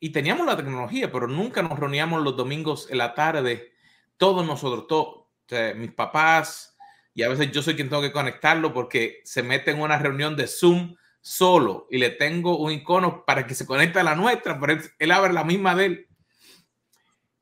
y 0.00 0.10
teníamos 0.10 0.46
la 0.46 0.56
tecnología, 0.56 1.10
pero 1.10 1.26
nunca 1.26 1.62
nos 1.62 1.78
reuníamos 1.78 2.22
los 2.22 2.36
domingos 2.36 2.88
en 2.90 2.98
la 2.98 3.14
tarde, 3.14 3.72
todos 4.16 4.46
nosotros, 4.46 4.86
todos, 4.86 5.28
mis 5.76 5.92
papás, 5.92 6.76
y 7.14 7.22
a 7.22 7.28
veces 7.28 7.50
yo 7.50 7.62
soy 7.62 7.74
quien 7.74 7.88
tengo 7.88 8.02
que 8.02 8.12
conectarlo 8.12 8.72
porque 8.72 9.22
se 9.24 9.42
mete 9.42 9.70
en 9.70 9.80
una 9.80 9.98
reunión 9.98 10.36
de 10.36 10.46
Zoom 10.46 10.94
solo 11.20 11.86
y 11.90 11.98
le 11.98 12.10
tengo 12.10 12.58
un 12.58 12.72
icono 12.72 13.24
para 13.24 13.46
que 13.46 13.54
se 13.54 13.66
conecte 13.66 13.98
a 13.98 14.04
la 14.04 14.14
nuestra, 14.14 14.60
pero 14.60 14.80
él, 14.98 15.10
abre 15.10 15.32
la 15.32 15.44
misma 15.44 15.74
de 15.74 15.84
él. 15.84 16.07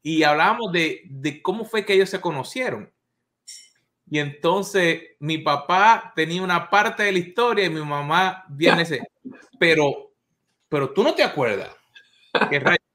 Y 0.09 0.23
hablábamos 0.23 0.71
de, 0.71 1.03
de 1.07 1.43
cómo 1.43 1.65
fue 1.65 1.85
que 1.85 1.95
ellos 1.95 2.09
se 2.11 2.21
conocieron. 2.21 2.93
Y 4.09 4.21
entonces 4.21 5.03
mi 5.19 5.39
papá 5.39 6.13
tenía 6.15 6.41
una 6.43 6.71
parte 6.71 7.03
de 7.03 7.11
la 7.13 7.19
historia 7.19 7.65
y 7.65 7.71
mi 7.71 7.81
mamá 7.85 8.45
viene 8.49 8.83
ese, 8.83 9.01
pero, 9.59 10.13
pero 10.69 10.93
tú 10.93 11.03
no 11.03 11.15
te 11.15 11.25
acuerdas 11.25 11.71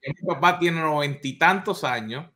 que 0.02 0.14
mi 0.14 0.28
papá 0.28 0.60
tiene 0.60 0.82
noventa 0.82 1.28
y 1.28 1.38
tantos 1.38 1.84
años, 1.84 2.30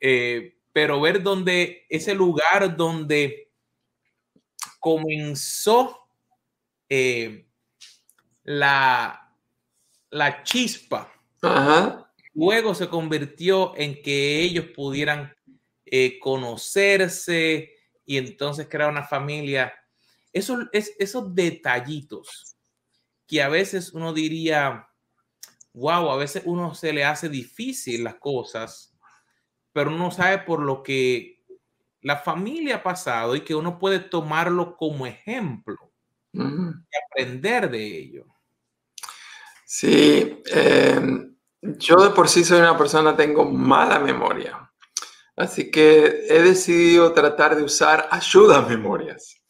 eh, 0.00 0.56
pero 0.72 1.00
ver 1.00 1.22
donde 1.22 1.86
ese 1.88 2.14
lugar 2.14 2.76
donde 2.76 3.50
comenzó 4.80 6.08
eh, 6.88 7.46
la, 8.44 9.32
la 10.10 10.42
chispa. 10.42 11.10
Luego 12.34 12.74
se 12.74 12.88
convirtió 12.88 13.76
en 13.76 14.02
que 14.02 14.40
ellos 14.40 14.66
pudieran 14.74 15.34
eh, 15.86 16.18
conocerse 16.18 17.72
y 18.04 18.18
entonces 18.18 18.68
crear 18.68 18.90
una 18.90 19.04
familia. 19.04 19.72
Eso, 20.32 20.68
es, 20.72 20.94
esos 20.98 21.34
detallitos 21.34 22.56
que 23.26 23.42
a 23.42 23.48
veces 23.48 23.92
uno 23.92 24.12
diría, 24.12 24.88
wow, 25.72 26.10
a 26.10 26.16
veces 26.16 26.42
uno 26.44 26.74
se 26.74 26.92
le 26.92 27.04
hace 27.04 27.28
difícil 27.28 28.04
las 28.04 28.16
cosas, 28.16 28.96
pero 29.72 29.90
uno 29.90 30.10
sabe 30.10 30.38
por 30.38 30.60
lo 30.60 30.82
que 30.82 31.42
la 32.00 32.16
familia 32.16 32.76
ha 32.76 32.82
pasado 32.82 33.34
y 33.34 33.40
que 33.40 33.54
uno 33.54 33.78
puede 33.78 33.98
tomarlo 33.98 34.76
como 34.76 35.06
ejemplo 35.06 35.92
y 36.32 36.96
aprender 37.10 37.70
de 37.70 37.86
ello. 37.86 38.26
Sí, 39.64 40.42
em, 40.46 41.33
yo 41.78 41.96
de 41.96 42.10
por 42.10 42.28
sí 42.28 42.44
soy 42.44 42.60
una 42.60 42.76
persona, 42.76 43.16
tengo 43.16 43.44
mala 43.44 43.98
memoria. 43.98 44.70
Así 45.36 45.70
que 45.70 46.26
he 46.28 46.42
decidido 46.42 47.12
tratar 47.12 47.56
de 47.56 47.62
usar 47.62 48.08
ayuda 48.10 48.62
memorias. 48.62 49.42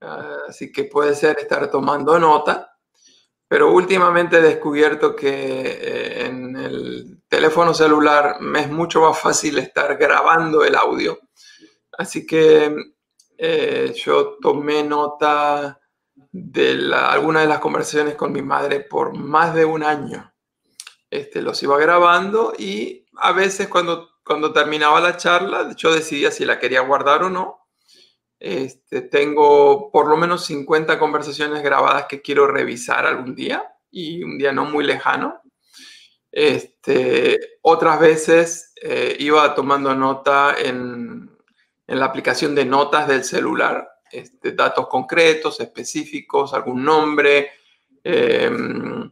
Ah, 0.00 0.36
así 0.48 0.70
que 0.70 0.84
puede 0.84 1.14
ser 1.14 1.38
estar 1.38 1.70
tomando 1.70 2.18
nota, 2.18 2.76
pero 3.48 3.72
últimamente 3.72 4.38
he 4.38 4.42
descubierto 4.42 5.16
que 5.16 5.30
eh, 5.30 6.26
en 6.26 6.56
el 6.56 7.22
teléfono 7.28 7.72
celular 7.72 8.40
me 8.40 8.60
es 8.60 8.70
mucho 8.70 9.00
más 9.00 9.18
fácil 9.18 9.58
estar 9.58 9.96
grabando 9.96 10.64
el 10.64 10.74
audio. 10.76 11.18
Así 11.96 12.26
que 12.26 12.74
eh, 13.38 13.94
yo 13.96 14.36
tomé 14.40 14.82
nota 14.82 15.80
de 16.30 16.92
algunas 16.94 17.42
de 17.44 17.48
las 17.48 17.60
conversaciones 17.60 18.14
con 18.14 18.32
mi 18.32 18.42
madre 18.42 18.80
por 18.80 19.16
más 19.16 19.54
de 19.54 19.64
un 19.64 19.82
año. 19.82 20.33
Este, 21.14 21.42
los 21.42 21.62
iba 21.62 21.78
grabando 21.78 22.54
y 22.58 23.06
a 23.18 23.30
veces 23.30 23.68
cuando, 23.68 24.10
cuando 24.24 24.52
terminaba 24.52 25.00
la 25.00 25.16
charla 25.16 25.72
yo 25.76 25.94
decidía 25.94 26.32
si 26.32 26.44
la 26.44 26.58
quería 26.58 26.80
guardar 26.80 27.22
o 27.22 27.30
no. 27.30 27.68
Este, 28.40 29.02
tengo 29.02 29.92
por 29.92 30.08
lo 30.08 30.16
menos 30.16 30.44
50 30.46 30.98
conversaciones 30.98 31.62
grabadas 31.62 32.06
que 32.08 32.20
quiero 32.20 32.48
revisar 32.48 33.06
algún 33.06 33.36
día 33.36 33.62
y 33.92 34.24
un 34.24 34.38
día 34.38 34.52
no 34.52 34.64
muy 34.64 34.82
lejano. 34.82 35.40
Este, 36.32 37.58
otras 37.62 38.00
veces 38.00 38.72
eh, 38.82 39.16
iba 39.20 39.54
tomando 39.54 39.94
nota 39.94 40.56
en, 40.58 41.30
en 41.86 42.00
la 42.00 42.06
aplicación 42.06 42.56
de 42.56 42.64
notas 42.64 43.06
del 43.06 43.22
celular 43.22 43.88
este, 44.10 44.50
datos 44.50 44.88
concretos, 44.88 45.60
específicos, 45.60 46.54
algún 46.54 46.84
nombre. 46.84 47.50
Em, 48.02 49.03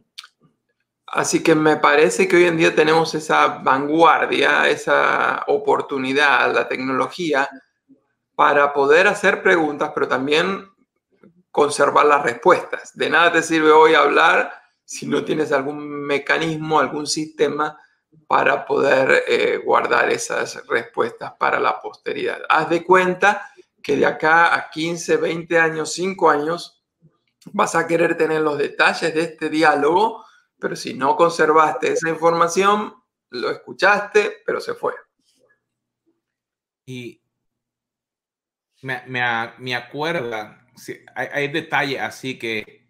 así 1.13 1.41
que 1.43 1.55
me 1.55 1.77
parece 1.77 2.27
que 2.27 2.35
hoy 2.37 2.45
en 2.45 2.57
día 2.57 2.75
tenemos 2.75 3.13
esa 3.15 3.47
vanguardia, 3.59 4.67
esa 4.67 5.43
oportunidad, 5.47 6.53
la 6.53 6.67
tecnología, 6.67 7.49
para 8.35 8.73
poder 8.73 9.07
hacer 9.07 9.43
preguntas, 9.43 9.91
pero 9.93 10.07
también 10.07 10.69
conservar 11.51 12.05
las 12.05 12.23
respuestas. 12.23 12.97
De 12.97 13.09
nada 13.09 13.31
te 13.31 13.43
sirve 13.43 13.71
hoy 13.71 13.93
hablar 13.93 14.51
si 14.83 15.05
no 15.05 15.23
tienes 15.23 15.51
algún 15.51 15.87
mecanismo, 16.03 16.79
algún 16.79 17.07
sistema 17.07 17.77
para 18.27 18.65
poder 18.65 19.23
eh, 19.27 19.61
guardar 19.63 20.09
esas 20.11 20.65
respuestas 20.67 21.33
para 21.33 21.59
la 21.59 21.79
posteridad. 21.79 22.39
Haz 22.49 22.69
de 22.69 22.83
cuenta 22.83 23.49
que 23.81 23.95
de 23.95 24.05
acá 24.05 24.55
a 24.55 24.69
15, 24.69 25.17
20 25.17 25.59
años, 25.59 25.93
5 25.93 26.29
años, 26.29 26.83
vas 27.51 27.75
a 27.75 27.85
querer 27.85 28.17
tener 28.17 28.41
los 28.41 28.57
detalles 28.57 29.13
de 29.13 29.21
este 29.21 29.49
diálogo, 29.49 30.25
pero 30.59 30.75
si 30.75 30.93
no 30.93 31.15
conservaste 31.15 31.91
esa 31.91 32.09
información, 32.09 32.93
lo 33.29 33.51
escuchaste, 33.51 34.43
pero 34.45 34.61
se 34.61 34.73
fue. 34.73 34.93
Y 36.85 37.21
me, 38.81 39.03
me, 39.07 39.75
acuerda, 39.75 40.67
hay, 41.15 41.27
hay 41.31 41.47
detalles 41.47 42.01
así 42.01 42.37
que 42.37 42.83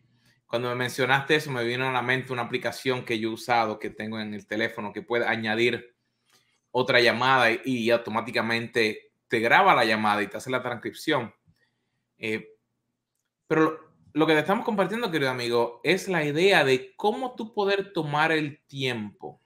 cuando 0.54 0.70
me 0.70 0.76
mencionaste 0.76 1.36
eso, 1.36 1.50
me 1.50 1.64
vino 1.64 1.90
a 1.90 1.92
la 1.92 2.04
mente 2.04 2.32
una 2.32 2.44
aplicación 2.44 3.06
que 3.06 3.18
yo 3.18 3.30
he 3.30 3.34
usado, 3.34 3.80
que 3.80 3.90
tengo 3.90 4.20
en 4.20 4.36
el 4.36 4.46
teléfono, 4.46 4.94
que 4.94 5.02
puede 5.02 5.26
añadir 5.26 5.96
otra 6.70 7.00
llamada 7.00 7.50
y 7.66 7.90
automáticamente 7.90 9.14
te 9.28 9.40
graba 9.40 9.74
la 9.74 9.84
llamada 9.84 10.22
y 10.22 10.28
te 10.28 10.38
hace 10.38 10.52
la 10.52 10.62
transcripción. 10.62 11.34
Eh, 12.20 12.56
pero 13.48 13.93
lo, 14.14 14.28
que 14.28 14.34
te 14.34 14.40
estamos 14.40 14.64
compartiendo, 14.64 15.12
querido 15.12 15.32
amigo, 15.32 15.82
es 15.84 16.08
la 16.08 16.24
idea 16.24 16.64
de 16.64 16.96
cómo 16.96 17.36
tú 17.36 17.54
poder 17.54 17.94
tomar 17.94 18.32
el 18.32 18.62
tiempo. 18.66 19.42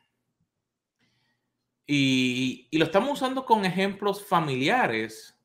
Y, 1.86 2.68
lo 2.78 2.86
estamos 2.86 3.14
usando 3.14 3.46
con 3.46 3.66
ejemplos 3.66 4.26
familiares, 4.26 5.40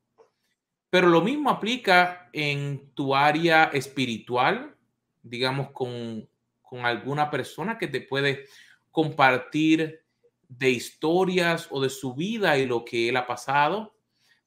pero 0.91 1.09
lo 1.09 1.21
mismo 1.23 1.51
aplica 1.51 2.29
en 2.33 2.93
tu 2.95 3.15
área 3.15 3.65
espiritual, 3.73 4.77
digamos, 5.23 5.71
con, 5.71 6.29
con 6.61 6.85
alguna 6.85 7.31
persona 7.31 7.79
que 7.79 7.87
te 7.87 8.01
puede 8.01 8.47
compartir 8.91 10.03
de 10.49 10.71
historias 10.71 11.69
o 11.71 11.81
de 11.81 11.89
su 11.89 12.15
vida 12.15 12.59
y 12.59 12.67
lo 12.67 12.85
que 12.85 13.09
él 13.09 13.17
ha 13.17 13.27
pasado. 13.27 13.95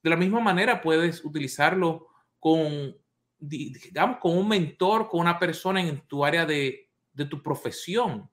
De 0.02 0.10
la 0.10 0.16
misma 0.16 0.40
manera 0.40 0.80
puedes 0.82 1.24
utilizarlo 1.24 2.08
con, 2.38 2.96
digamos, 3.48 4.18
con 4.18 4.36
un 4.36 4.48
mentor, 4.48 5.08
con 5.08 5.20
una 5.20 5.38
persona 5.38 5.80
en 5.80 6.00
tu 6.06 6.24
área 6.24 6.44
de, 6.44 6.90
tu 7.30 7.42
profesión. 7.42 8.30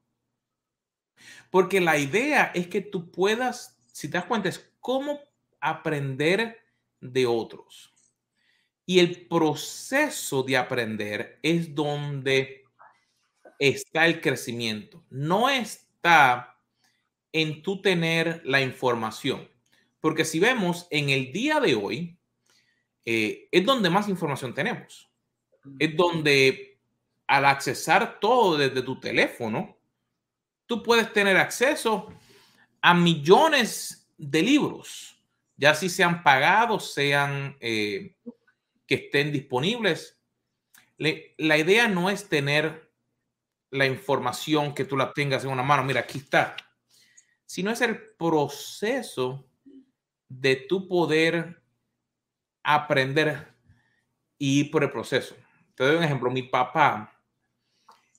Porque 1.49 1.80
la 1.80 1.97
idea 1.97 2.52
es 2.54 2.67
que 2.67 2.82
tú 2.82 3.12
puedas, 3.12 3.78
si 3.91 4.10
te 4.10 4.17
das 4.17 4.26
cuenta, 4.26 4.49
es 4.49 4.71
cómo 4.80 5.19
aprender 5.60 6.60
de 6.99 7.26
otros. 7.26 7.93
Y 8.86 8.99
el 8.99 9.28
proceso 9.28 10.43
de 10.43 10.58
aprender 10.58 11.39
es 11.41 11.73
donde 11.73 12.63
está 13.60 14.06
el 14.06 14.19
crecimiento. 14.19 15.06
No 15.10 15.49
está 15.49 16.58
en 17.32 17.62
tú 17.62 17.82
tener 17.82 18.41
la 18.43 18.62
información. 18.62 19.49
Porque 20.02 20.26
si 20.26 20.39
vemos 20.39 20.88
en 20.91 21.10
el 21.10 21.32
día 21.32 21.62
de 21.62 21.76
hoy, 21.76 22.17
eh, 23.06 23.48
es 23.52 23.66
donde 23.66 23.89
más 23.89 24.08
información 24.10 24.54
tenemos. 24.54 25.10
Es 25.80 25.96
donde 25.96 26.80
al 27.28 27.46
accesar 27.46 28.20
todo 28.20 28.58
desde 28.58 28.82
tu 28.82 29.00
teléfono, 29.00 29.78
tú 30.66 30.84
puedes 30.84 31.12
tener 31.13 31.38
acceso 31.38 32.13
a 32.82 32.94
millones 32.94 34.10
de 34.18 34.42
libros, 34.42 35.18
ya 35.58 35.74
si 35.74 35.89
sean 35.89 36.24
pagados, 36.24 36.94
sean 36.94 37.56
eh, 37.60 38.16
que 38.86 38.96
estén 38.96 39.32
disponibles. 39.32 40.20
la 40.98 41.58
idea 41.58 41.88
no 41.88 42.10
es 42.10 42.28
tener 42.28 42.92
la 43.72 43.88
información 43.88 44.74
que 44.76 44.86
tú 44.86 44.96
la 44.96 45.13
tengas 45.13 45.44
en 45.44 45.50
una 45.50 45.63
mano, 45.63 45.84
mira, 45.84 46.02
aquí 46.02 46.20
está, 46.20 46.56
sino 47.46 47.72
es 47.72 47.82
el 47.82 48.00
proceso 48.16 49.46
de 50.30 50.56
tu 50.56 50.88
poder 50.88 51.62
aprender 52.63 53.54
y 54.38 54.62
ir 54.62 54.71
por 54.71 54.84
el 54.84 54.91
proceso. 54.91 55.36
Te 55.76 55.84
doy 55.84 55.97
un 55.97 56.04
ejemplo, 56.04 56.32
mi 56.32 56.43
papá, 56.43 57.21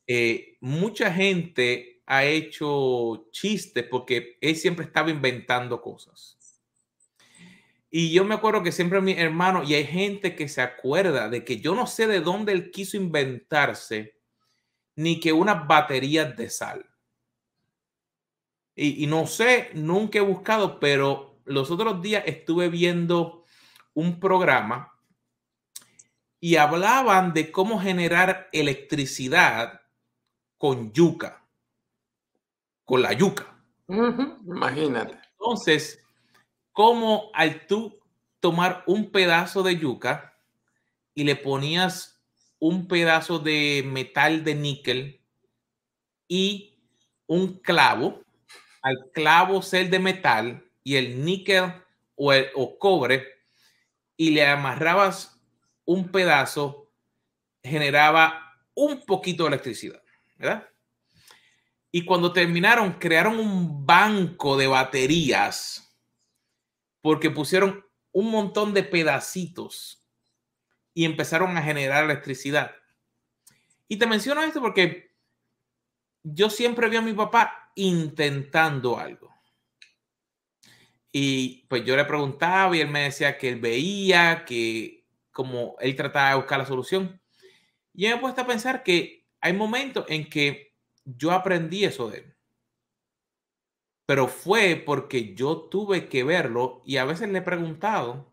eh, 0.06 0.58
mucha 0.60 1.12
gente 1.12 2.02
ha 2.06 2.24
hecho 2.24 3.28
chistes 3.30 3.86
porque 3.90 4.38
él 4.40 4.56
siempre 4.56 4.84
estaba 4.84 5.10
inventando 5.10 5.80
cosas. 5.80 6.36
Y 7.90 8.12
yo 8.12 8.24
me 8.24 8.34
acuerdo 8.34 8.62
que 8.62 8.72
siempre 8.72 9.00
mi 9.00 9.12
hermano, 9.12 9.62
y 9.62 9.74
hay 9.74 9.86
gente 9.86 10.34
que 10.34 10.48
se 10.48 10.60
acuerda 10.60 11.28
de 11.28 11.44
que 11.44 11.60
yo 11.60 11.74
no 11.74 11.86
sé 11.86 12.08
de 12.08 12.20
dónde 12.20 12.52
él 12.52 12.72
quiso 12.72 12.96
inventarse, 12.96 14.18
ni 14.96 15.20
que 15.20 15.32
unas 15.32 15.66
baterías 15.66 16.36
de 16.36 16.50
sal. 16.50 16.90
Y, 18.74 19.04
y 19.04 19.06
no 19.06 19.28
sé, 19.28 19.70
nunca 19.74 20.18
he 20.18 20.22
buscado, 20.22 20.80
pero 20.80 21.40
los 21.44 21.70
otros 21.70 22.02
días 22.02 22.24
estuve 22.26 22.68
viendo 22.68 23.43
un 23.94 24.20
programa 24.20 24.92
y 26.40 26.56
hablaban 26.56 27.32
de 27.32 27.50
cómo 27.50 27.80
generar 27.80 28.48
electricidad 28.52 29.80
con 30.58 30.92
yuca, 30.92 31.42
con 32.84 33.00
la 33.00 33.12
yuca. 33.12 33.56
Imagínate. 33.88 35.18
Entonces, 35.32 36.04
cómo 36.72 37.30
al 37.32 37.66
tú 37.66 37.98
tomar 38.40 38.84
un 38.86 39.10
pedazo 39.10 39.62
de 39.62 39.78
yuca 39.78 40.36
y 41.14 41.24
le 41.24 41.36
ponías 41.36 42.20
un 42.58 42.88
pedazo 42.88 43.38
de 43.38 43.82
metal 43.86 44.44
de 44.44 44.54
níquel 44.54 45.20
y 46.28 46.78
un 47.26 47.58
clavo, 47.60 48.22
al 48.82 49.10
clavo 49.12 49.62
ser 49.62 49.88
de 49.88 49.98
metal 49.98 50.64
y 50.82 50.96
el 50.96 51.24
níquel 51.24 51.72
o, 52.16 52.32
el, 52.32 52.48
o 52.54 52.78
cobre, 52.78 53.33
y 54.16 54.30
le 54.30 54.46
amarrabas 54.46 55.40
un 55.84 56.10
pedazo, 56.10 56.90
generaba 57.62 58.58
un 58.74 59.04
poquito 59.04 59.44
de 59.44 59.48
electricidad, 59.48 60.02
¿verdad? 60.36 60.68
Y 61.90 62.04
cuando 62.04 62.32
terminaron, 62.32 62.94
crearon 62.94 63.38
un 63.38 63.86
banco 63.86 64.56
de 64.56 64.66
baterías 64.66 65.96
porque 67.00 67.30
pusieron 67.30 67.84
un 68.12 68.30
montón 68.30 68.72
de 68.72 68.82
pedacitos 68.82 70.04
y 70.94 71.04
empezaron 71.04 71.56
a 71.56 71.62
generar 71.62 72.04
electricidad. 72.04 72.74
Y 73.88 73.98
te 73.98 74.06
menciono 74.06 74.42
esto 74.42 74.60
porque 74.60 75.14
yo 76.22 76.48
siempre 76.48 76.88
vi 76.88 76.96
a 76.96 77.02
mi 77.02 77.12
papá 77.12 77.70
intentando 77.74 78.98
algo. 78.98 79.33
Y 81.16 81.64
pues 81.68 81.84
yo 81.84 81.94
le 81.96 82.04
preguntaba 82.04 82.76
y 82.76 82.80
él 82.80 82.88
me 82.88 83.04
decía 83.04 83.38
que 83.38 83.48
él 83.48 83.60
veía, 83.60 84.44
que 84.44 85.06
como 85.30 85.76
él 85.78 85.94
trataba 85.94 86.30
de 86.30 86.34
buscar 86.34 86.58
la 86.58 86.66
solución. 86.66 87.22
Y 87.92 88.06
me 88.06 88.14
he 88.14 88.16
puesto 88.18 88.40
a 88.40 88.46
pensar 88.48 88.82
que 88.82 89.24
hay 89.40 89.52
momentos 89.52 90.06
en 90.08 90.28
que 90.28 90.74
yo 91.04 91.30
aprendí 91.30 91.84
eso 91.84 92.10
de 92.10 92.18
él. 92.18 92.36
Pero 94.06 94.26
fue 94.26 94.74
porque 94.74 95.36
yo 95.36 95.68
tuve 95.68 96.08
que 96.08 96.24
verlo 96.24 96.82
y 96.84 96.96
a 96.96 97.04
veces 97.04 97.28
le 97.28 97.38
he 97.38 97.42
preguntado. 97.42 98.28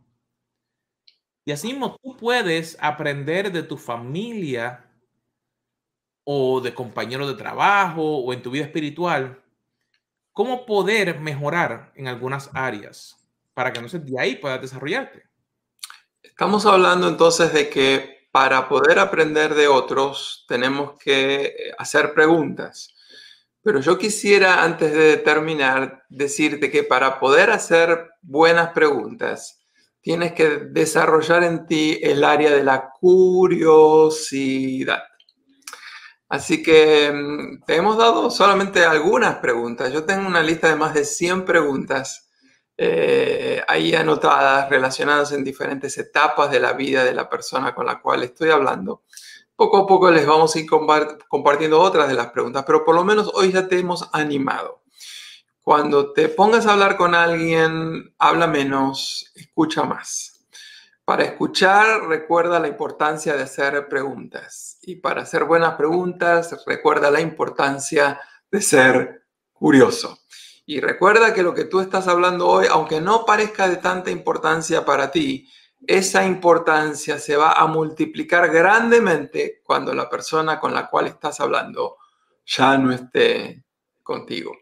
Y 1.46 1.52
así 1.52 1.68
mismo 1.68 2.00
tú 2.02 2.18
puedes 2.18 2.78
aprender 2.82 3.52
de 3.52 3.62
tu 3.62 3.78
familia 3.78 4.92
o 6.24 6.60
de 6.62 6.74
compañeros 6.74 7.28
de 7.28 7.36
trabajo 7.36 8.02
o 8.02 8.34
en 8.34 8.42
tu 8.42 8.50
vida 8.50 8.64
espiritual 8.64 9.42
cómo 10.34 10.66
poder 10.66 11.20
mejorar 11.20 11.92
en 11.96 12.08
algunas 12.08 12.50
áreas 12.54 13.18
para 13.54 13.72
que 13.72 13.80
entonces 13.80 14.06
de 14.06 14.20
ahí 14.20 14.36
puedas 14.36 14.62
desarrollarte. 14.62 15.24
Estamos 16.22 16.66
hablando 16.66 17.08
entonces 17.08 17.54
de 17.54 17.70
que 17.70 18.28
para 18.32 18.70
poder 18.70 19.00
aprender 19.00 19.54
de 19.54 19.68
otros 19.68 20.46
tenemos 20.48 20.94
que 20.98 21.74
hacer 21.78 22.14
preguntas. 22.14 22.96
Pero 23.62 23.80
yo 23.80 23.98
quisiera, 23.98 24.64
antes 24.64 24.94
de 24.94 25.18
terminar, 25.18 26.04
decirte 26.10 26.72
que 26.72 26.84
para 26.84 27.20
poder 27.20 27.52
hacer 27.52 28.10
buenas 28.22 28.72
preguntas, 28.72 29.60
tienes 30.02 30.34
que 30.34 30.50
desarrollar 30.72 31.44
en 31.44 31.68
ti 31.68 32.00
el 32.02 32.24
área 32.24 32.52
de 32.52 32.64
la 32.64 32.90
curiosidad. 33.00 35.04
Así 36.32 36.64
que 36.64 37.12
mm, 37.12 37.66
te 37.66 37.76
hemos 37.76 37.98
dado 37.98 38.32
solamente 38.32 38.86
algunas 38.86 39.36
preguntas. 39.40 39.92
Yo 39.92 40.06
tengo 40.06 40.26
una 40.26 40.42
lista 40.42 40.70
de 40.70 40.78
más 40.78 40.94
de 40.94 41.04
100 41.04 41.44
preguntas 41.44 42.30
eh, 42.78 43.62
ahí 43.68 43.94
anotadas 43.94 44.70
relacionadas 44.70 45.34
en 45.34 45.44
diferentes 45.44 45.98
etapas 45.98 46.50
de 46.50 46.62
la 46.62 46.72
vida 46.72 47.04
de 47.04 47.14
la 47.14 47.30
persona 47.30 47.76
con 47.76 47.86
la 47.86 48.02
cual 48.02 48.24
estoy 48.24 48.50
hablando. 48.50 49.04
Poco 49.58 49.80
a 49.80 49.86
poco 49.86 50.10
les 50.10 50.26
vamos 50.26 50.56
a 50.56 50.60
ir 50.60 50.68
compartiendo 51.28 51.82
otras 51.82 52.08
de 52.08 52.16
las 52.16 52.28
preguntas, 52.32 52.64
pero 52.66 52.86
por 52.86 52.96
lo 52.96 53.04
menos 53.04 53.30
hoy 53.34 53.52
ya 53.52 53.68
te 53.68 53.78
hemos 53.78 54.08
animado. 54.14 54.84
Cuando 55.62 56.14
te 56.14 56.30
pongas 56.30 56.66
a 56.66 56.72
hablar 56.72 56.96
con 56.96 57.14
alguien, 57.14 58.16
habla 58.18 58.48
menos, 58.48 59.34
escucha 59.36 59.84
más. 59.84 60.31
Para 61.12 61.26
escuchar, 61.26 62.08
recuerda 62.08 62.58
la 62.58 62.70
importancia 62.70 63.36
de 63.36 63.44
hacer 63.44 63.90
preguntas. 63.90 64.78
Y 64.82 64.96
para 64.96 65.24
hacer 65.24 65.44
buenas 65.44 65.76
preguntas, 65.76 66.64
recuerda 66.66 67.12
la 67.12 67.20
importancia 67.20 68.18
de 68.50 68.62
ser 68.62 69.26
curioso. 69.52 70.20
Y 70.66 70.80
recuerda 70.80 71.34
que 71.34 71.44
lo 71.44 71.54
que 71.54 71.66
tú 71.66 71.82
estás 71.82 72.08
hablando 72.08 72.48
hoy, 72.48 72.68
aunque 72.72 73.02
no 73.02 73.26
parezca 73.26 73.68
de 73.68 73.76
tanta 73.76 74.10
importancia 74.10 74.86
para 74.86 75.12
ti, 75.12 75.50
esa 75.86 76.26
importancia 76.26 77.20
se 77.20 77.36
va 77.36 77.52
a 77.52 77.68
multiplicar 77.68 78.50
grandemente 78.50 79.60
cuando 79.66 79.94
la 79.94 80.10
persona 80.10 80.62
con 80.62 80.74
la 80.74 80.90
cual 80.90 81.08
estás 81.08 81.42
hablando 81.42 81.98
ya 82.46 82.78
no 82.78 82.90
esté 82.94 83.66
contigo. 84.02 84.54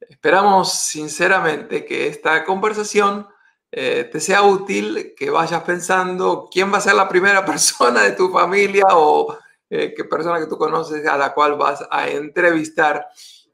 Esperamos 0.00 0.72
sinceramente 0.72 1.84
que 1.84 2.06
esta 2.06 2.42
conversación 2.42 3.28
eh, 3.76 4.04
te 4.04 4.20
sea 4.20 4.42
útil 4.42 5.14
que 5.16 5.30
vayas 5.30 5.64
pensando 5.64 6.48
quién 6.48 6.72
va 6.72 6.78
a 6.78 6.80
ser 6.80 6.94
la 6.94 7.08
primera 7.08 7.44
persona 7.46 8.02
de 8.02 8.12
tu 8.12 8.30
familia 8.30 8.84
o 8.92 9.36
eh, 9.68 9.92
qué 9.96 10.04
persona 10.04 10.38
que 10.38 10.46
tú 10.46 10.56
conoces 10.56 11.04
a 11.08 11.16
la 11.16 11.34
cual 11.34 11.56
vas 11.56 11.84
a 11.90 12.08
entrevistar. 12.08 13.04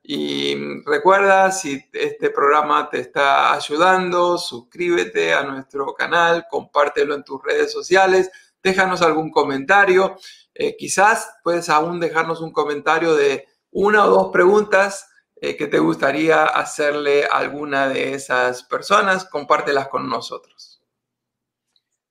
Y 0.02 0.82
recuerda, 0.84 1.50
si 1.52 1.82
este 1.94 2.28
programa 2.28 2.90
te 2.90 3.00
está 3.00 3.54
ayudando, 3.54 4.36
suscríbete 4.36 5.32
a 5.32 5.42
nuestro 5.42 5.94
canal, 5.94 6.44
compártelo 6.50 7.14
en 7.14 7.24
tus 7.24 7.42
redes 7.42 7.72
sociales, 7.72 8.30
déjanos 8.62 9.00
algún 9.00 9.30
comentario. 9.30 10.18
Eh, 10.52 10.76
quizás 10.76 11.30
puedes 11.42 11.70
aún 11.70 11.98
dejarnos 11.98 12.42
un 12.42 12.52
comentario 12.52 13.14
de 13.14 13.46
una 13.70 14.04
o 14.04 14.10
dos 14.10 14.30
preguntas 14.30 15.09
eh, 15.40 15.56
que 15.56 15.66
te 15.66 15.78
gustaría 15.78 16.44
hacerle 16.44 17.24
a 17.24 17.38
alguna 17.38 17.88
de 17.88 18.14
esas 18.14 18.62
personas, 18.64 19.24
compártelas 19.24 19.88
con 19.88 20.08
nosotros. 20.08 20.82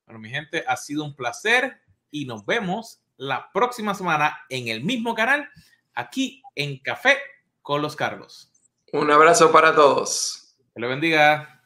Bueno, 0.06 0.20
mi 0.20 0.30
gente, 0.30 0.64
ha 0.68 0.76
sido 0.76 1.04
un 1.04 1.16
placer 1.16 1.82
y 2.10 2.26
nos 2.26 2.46
vemos 2.46 3.02
la 3.18 3.52
próxima 3.52 3.94
semana 3.94 4.40
en 4.50 4.70
el 4.70 4.84
mismo 4.84 5.14
canal, 5.14 5.48
aquí 5.94 6.42
en 6.56 6.80
Café 6.80 7.20
con 7.62 7.82
los 7.82 7.96
Carlos. 7.96 8.52
Un 8.92 9.12
abrazo 9.12 9.52
para 9.52 9.76
todos. 9.76 10.56
Que 10.74 10.80
lo 10.82 10.90
bendiga. 10.90 11.59